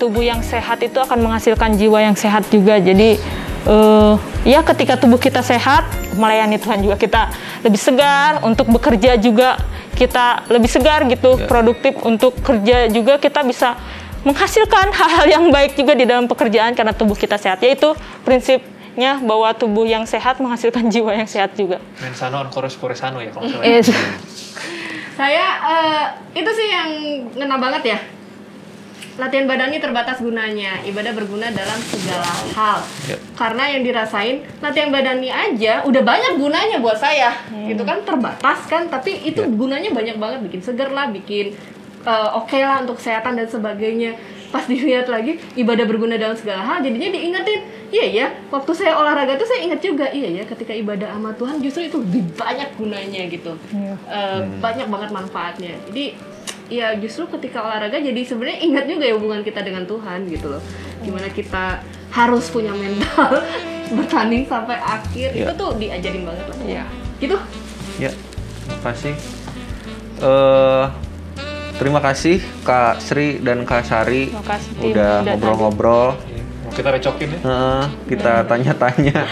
[0.00, 2.80] tubuh yang sehat itu akan menghasilkan jiwa yang sehat juga.
[2.80, 3.20] Jadi
[3.68, 4.14] eh,
[4.48, 5.84] ya ketika tubuh kita sehat
[6.16, 7.22] melayani Tuhan juga kita
[7.64, 8.40] lebih segar.
[8.44, 9.60] Untuk bekerja juga
[9.96, 11.36] kita lebih segar gitu.
[11.36, 11.44] Ya.
[11.44, 13.76] produktif untuk kerja juga kita bisa
[14.20, 17.60] menghasilkan hal-hal yang baik juga di dalam pekerjaan karena tubuh kita sehat.
[17.60, 17.92] Yaitu
[18.90, 23.30] prinsipnya bahwa tubuh yang sehat menghasilkan jiwa yang sehat juga Mensano on kores koresano ya
[23.30, 23.46] kalau.
[23.62, 23.90] Yes.
[25.14, 26.04] Saya eh,
[26.40, 26.90] itu sih yang
[27.36, 27.98] ngena banget ya.
[29.20, 32.80] Latihan badani terbatas gunanya, ibadah berguna dalam segala hal.
[33.04, 33.20] Ya.
[33.36, 37.36] Karena yang dirasain latihan badani aja udah banyak gunanya buat saya,
[37.68, 39.50] gitu kan terbatas kan, tapi itu Ya.
[39.50, 41.52] gunanya banyak banget, bikin seger lah, bikin
[42.00, 44.16] eh, oke lah untuk kesehatan dan sebagainya.
[44.50, 47.60] Pas dilihat lagi ibadah berguna dalam segala hal, jadinya diingetin,
[47.94, 51.62] iya ya, waktu saya olahraga tuh saya ingat juga, iya ya, ketika ibadah sama Tuhan
[51.62, 53.54] justru itu lebih banyak gunanya gitu,
[54.10, 55.74] Eh, banyak banget manfaatnya.
[55.86, 56.18] Jadi
[56.70, 60.62] ya justru ketika olahraga jadi sebenarnya ingat juga ya hubungan kita dengan Tuhan gitu loh.
[61.02, 63.42] Gimana kita harus punya mental
[63.96, 65.34] bertanding sampai akhir.
[65.34, 65.46] Iya.
[65.46, 66.58] itu tuh diajarin banget lah.
[66.66, 66.84] Iya.
[67.18, 67.36] gitu.
[67.98, 68.10] Ya,
[68.66, 69.14] terima kasih.
[70.20, 70.84] Eh,
[71.80, 76.20] terima kasih Kak Sri dan Kak Sari kasih, udah ngobrol-ngobrol.
[76.70, 77.40] Kita recokin ya.
[77.40, 79.26] Heeh, kita tanya-tanya.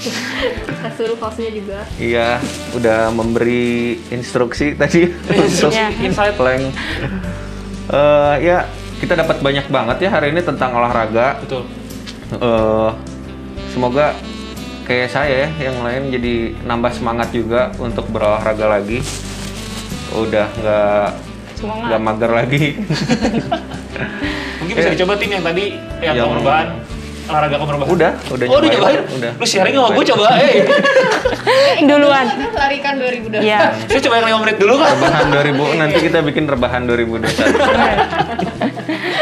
[0.66, 1.14] kita suruh
[1.52, 2.40] juga Iya,
[2.74, 5.70] udah memberi instruksi tadi untuk.
[6.08, 6.34] Insight.
[6.34, 6.72] plank.
[7.94, 8.66] Eh, ya,
[8.98, 11.38] kita dapat banyak banget ya hari ini tentang olahraga.
[11.46, 11.68] Betul.
[12.34, 12.90] Eh,
[13.70, 14.16] semoga
[14.88, 16.34] kayak saya ya, yang lain jadi
[16.66, 18.98] nambah semangat juga untuk berolahraga lagi.
[20.10, 21.29] Udah nggak
[21.60, 21.86] Semangat.
[21.86, 22.64] nggak mager lagi.
[24.60, 25.64] Mungkin bisa dicoba tim yang tadi
[26.00, 26.68] yang, Yang- kamar rebahan.
[27.22, 27.90] Olahraga kamar rebahan.
[27.92, 29.00] udah, udah Oh, udah nyobain?
[29.12, 29.32] Udah.
[29.36, 30.66] Lu sharing sama gue coba, eh.
[31.86, 32.26] Duluan.
[32.50, 33.60] larikan 2000 Iya.
[33.86, 34.92] Saya coba yang 5 menit dulu kan.
[34.92, 37.30] Rebahan 2000 nanti kita bikin rebahan 2021.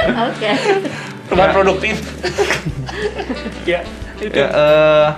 [0.09, 0.51] oke
[1.29, 1.53] Rebahan Ya.
[1.53, 1.97] produktif.
[3.65, 3.81] ya,
[4.19, 4.33] itu.
[4.33, 5.09] ya eh,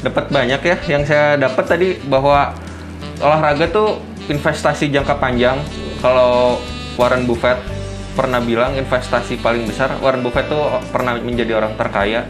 [0.00, 2.56] dapat banyak ya yang saya dapat tadi bahwa
[3.18, 5.60] olahraga tuh investasi jangka panjang
[6.00, 6.60] kalau
[6.96, 7.60] Warren Buffett
[8.16, 12.26] pernah bilang investasi paling besar Warren Buffett tuh pernah menjadi orang terkaya.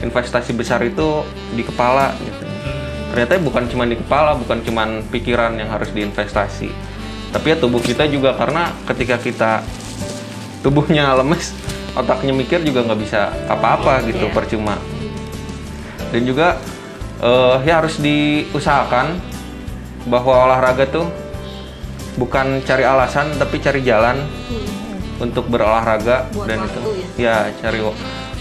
[0.00, 1.20] Investasi besar itu
[1.52, 2.44] di kepala gitu.
[3.12, 6.72] Ternyata bukan cuma di kepala bukan cuma pikiran yang harus diinvestasi.
[7.30, 9.52] Tapi ya tubuh kita juga karena ketika kita
[10.64, 11.52] tubuhnya lemes
[11.92, 14.32] otaknya mikir juga nggak bisa apa-apa gitu Iya.
[14.32, 14.76] percuma.
[16.14, 16.56] Dan juga
[17.20, 19.20] eh, ya harus diusahakan
[20.08, 21.06] bahwa olahraga tuh
[22.14, 24.18] bukan cari alasan tapi cari jalan
[25.20, 26.90] untuk berolahraga Buat dan waktu itu
[27.20, 27.96] ya cari wa-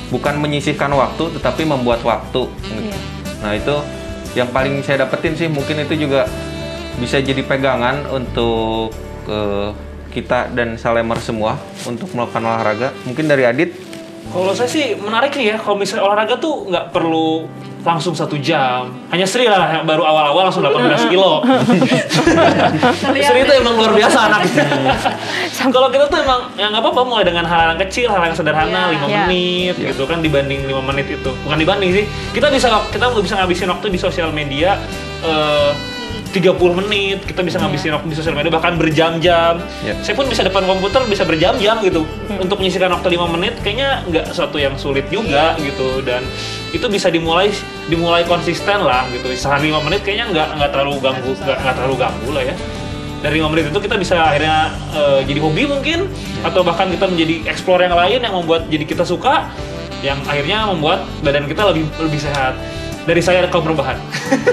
[0.09, 2.81] bukan menyisihkan waktu tetapi membuat waktu gitu.
[2.81, 2.97] Iya.
[3.39, 3.75] nah itu
[4.33, 6.25] yang paling saya dapetin sih mungkin itu juga
[6.97, 8.89] bisa jadi pegangan untuk
[9.27, 9.69] eh,
[10.09, 11.53] kita dan Salemer semua
[11.83, 13.71] untuk melakukan olahraga mungkin dari Adit
[14.29, 17.49] Kalau saya sih menarik nih ya, kalau misalnya olahraga tuh nggak perlu
[17.79, 18.91] langsung satu jam.
[19.09, 21.39] Hanya Sri lah yang baru awal-awal langsung 18 kilo.
[23.23, 24.41] Sri itu emang luar biasa anak.
[25.75, 28.91] kalau kita tuh emang ya nggak apa-apa mulai dengan hal yang kecil, hal yang sederhana,
[28.91, 28.99] Iya.
[28.99, 29.19] 5 Iya.
[29.25, 31.31] menit gitu kan dibanding 5 menit itu.
[31.47, 32.05] Bukan dibanding sih.
[32.35, 34.75] Kita bisa kita bisa ngabisin waktu di sosial media
[35.23, 35.71] eh,
[36.29, 39.57] 30 menit, kita bisa ngabisin waktu di sosial media bahkan berjam-jam.
[39.81, 39.97] Iya.
[40.05, 44.25] Saya pun bisa depan komputer bisa berjam-jam gitu untuk menyisihkan waktu 5 menit kayaknya nggak
[44.29, 46.21] sesuatu yang sulit juga gitu dan
[46.69, 47.49] itu bisa dimulai
[47.89, 49.33] dimulai konsisten lah gitu.
[49.33, 52.55] Sehari 5 menit kayaknya nggak nggak terlalu ganggu nggak terlalu ganggu lah ya.
[53.19, 56.05] Dari 5 menit itu kita bisa akhirnya eh, jadi hobi mungkin
[56.45, 59.49] atau bahkan kita menjadi explore yang lain yang membuat jadi kita suka
[59.99, 62.55] yang akhirnya membuat badan kita lebih lebih sehat.
[63.09, 63.97] Dari saya kaum perubahan.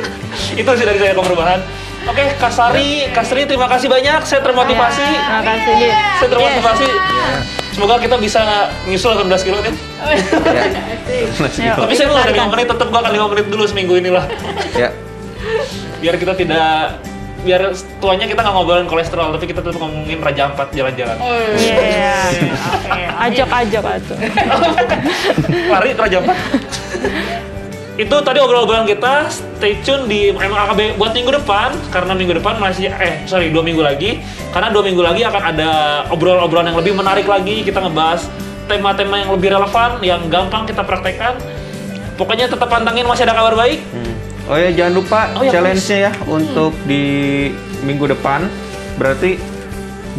[0.60, 1.60] itu sih dari saya kaum perubahan.
[2.08, 4.24] Oke, Kasari, Kasri terima kasih banyak.
[4.24, 5.04] Saya termotivasi.
[5.04, 5.76] Terima kasih.
[5.92, 6.88] Saya termotivasi.
[7.76, 9.74] Semoga kita bisa nyusul 18 kilo kan.
[11.36, 11.76] Yuk.
[11.84, 14.24] Tapi saya mau ada 5 menit, tetap gua akan 5 menit dulu seminggu inilah.
[14.72, 14.88] ya
[16.00, 16.96] Biar kita tidak
[17.46, 17.62] biar
[18.02, 21.20] tuanya kita nggak ngobrolin kolesterol, tapi kita tetap ngomongin Raja Ampat jalan-jalan.
[21.60, 22.16] Iya.
[22.80, 23.02] Oke.
[23.04, 24.18] Ajak-ajak atuh.
[25.68, 26.36] Lari Raja Ampat.
[27.96, 32.92] itu tadi obrolan kita stay tune di MAKB buat minggu depan karena minggu depan masih
[32.92, 34.20] eh sorry dua minggu lagi.
[34.52, 35.70] Karena dua minggu lagi akan ada
[36.12, 38.28] obrolan-obrolan yang lebih menarik lagi kita ngebahas
[38.68, 41.40] tema-tema yang lebih relevan yang gampang kita praktekkan.
[42.20, 43.80] Pokoknya tetap pantangin masih ada kabar baik.
[43.92, 44.12] Hmm.
[44.46, 47.04] Oh ya jangan lupa Oh ya, challenge-nya ya untuk di
[47.80, 48.44] minggu depan.
[49.00, 49.40] Berarti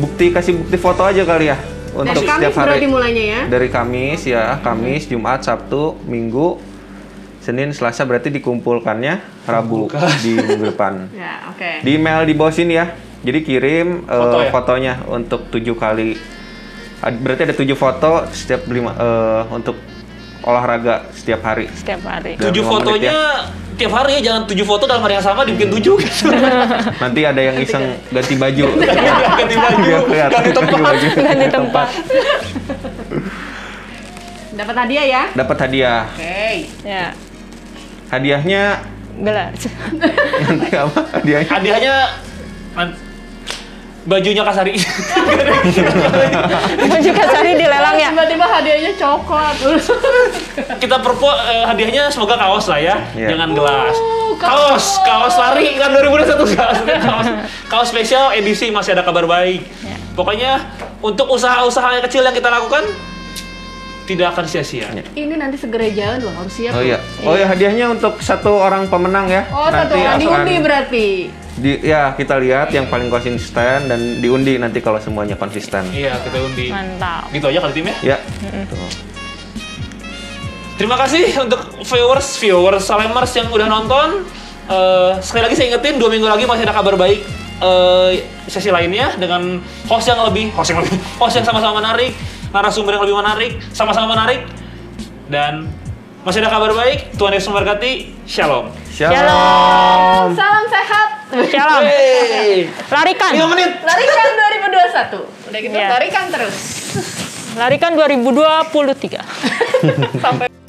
[0.01, 1.57] bukti kasih bukti foto aja kali ya
[1.97, 2.85] untuk dari Kamis setiap hari.
[3.17, 3.41] ya?
[3.49, 6.61] Dari Kamis ya, Kamis, Jumat, Sabtu, Minggu,
[7.47, 9.87] Senin, Selasa berarti dikumpulkannya Rabu
[10.19, 11.07] di minggu depan.
[11.15, 12.91] ya oke Di email di bawah sini ya.
[13.23, 14.51] Jadi kirim eh, Foto ya?
[14.51, 16.19] fotonya untuk tujuh kali.
[16.99, 19.79] Berarti ada tujuh foto setiap lima eh, untuk
[20.43, 21.71] olahraga setiap hari.
[21.71, 22.35] Setiap hari.
[22.35, 25.95] Dalam tujuh fotonya tiap hari ya jangan tujuh foto dalam hari yang sama dibikin tujuh
[26.03, 26.27] gitu.
[27.03, 28.65] Nanti ada yang iseng ganti baju.
[29.39, 31.07] ganti baju kelihatan ganti tempat baju.
[31.15, 31.87] Ganti tempat.
[34.57, 36.01] dapat hadiah ya Dapat hadiah.
[36.09, 36.49] oke
[36.81, 37.13] Ya.
[38.07, 38.63] Hadiahnya
[39.17, 39.57] Gelas.
[40.45, 40.99] nanti apa?
[41.11, 41.95] Hadiahnya hadiahnya
[44.05, 44.77] bajunya Kasari
[46.79, 48.09] Baju kasari dilelang ya.
[48.09, 49.55] tiba-tiba hadiahnya coklat
[50.81, 53.35] kita perpo eh, hadiahnya semoga kaos lah ya Iya.
[53.35, 57.27] jangan gelas Oh, kaos kaos lari kan 2021 kaos kaos
[57.67, 59.97] kaos spesial edisi masih ada kabar baik Ya.
[60.13, 60.51] pokoknya
[60.99, 62.85] untuk usaha-usaha yang kecil yang kita lakukan
[64.07, 65.03] tidak akan sia-sia Ya.
[65.13, 66.87] ini nanti segera jalan loh harus siap Oh loh.
[66.87, 66.97] iya.
[67.21, 69.43] Oh ya hadiahnya untuk satu orang pemenang ya.
[69.51, 71.07] oh satu Nanti orang akan- diundi berarti
[71.57, 75.89] di ya kita lihat yang paling konsisten dan diundi nanti kalau semuanya konsisten.
[75.89, 76.69] Iya, kita undi.
[76.69, 77.33] Mantap.
[77.33, 77.95] Gitu aja kali tim ya.
[78.13, 78.17] Ya.
[80.77, 84.21] Terima kasih untuk viewers, viewers Salemers yang udah nonton.
[84.67, 87.25] Eh, sekali lagi saya ingetin, dua minggu lagi masih ada kabar baik
[87.57, 88.11] eh,
[88.45, 89.57] sesi lainnya dengan
[89.89, 90.93] host yang lebih, host yang lebih,
[91.23, 92.13] host yang sama-sama menarik,
[92.49, 94.45] narasumber yang lebih menarik, sama-sama menarik,
[95.27, 95.67] dan
[96.23, 97.15] masih ada kabar baik.
[97.15, 97.91] Tuhan Yesus memberkati.
[98.25, 98.71] Shalom.
[98.91, 100.27] Shalom.
[100.35, 101.07] Salam sehat.
[101.47, 101.81] Shalom.
[101.83, 102.67] Hey.
[102.87, 103.31] Larikan.
[103.31, 103.71] 5 menit.
[103.79, 105.47] Larikan 2021.
[105.47, 105.87] Udah gitu Iya.
[105.89, 106.55] larikan terus.
[107.55, 109.23] Larikan 2023.
[110.19, 110.47] Sampai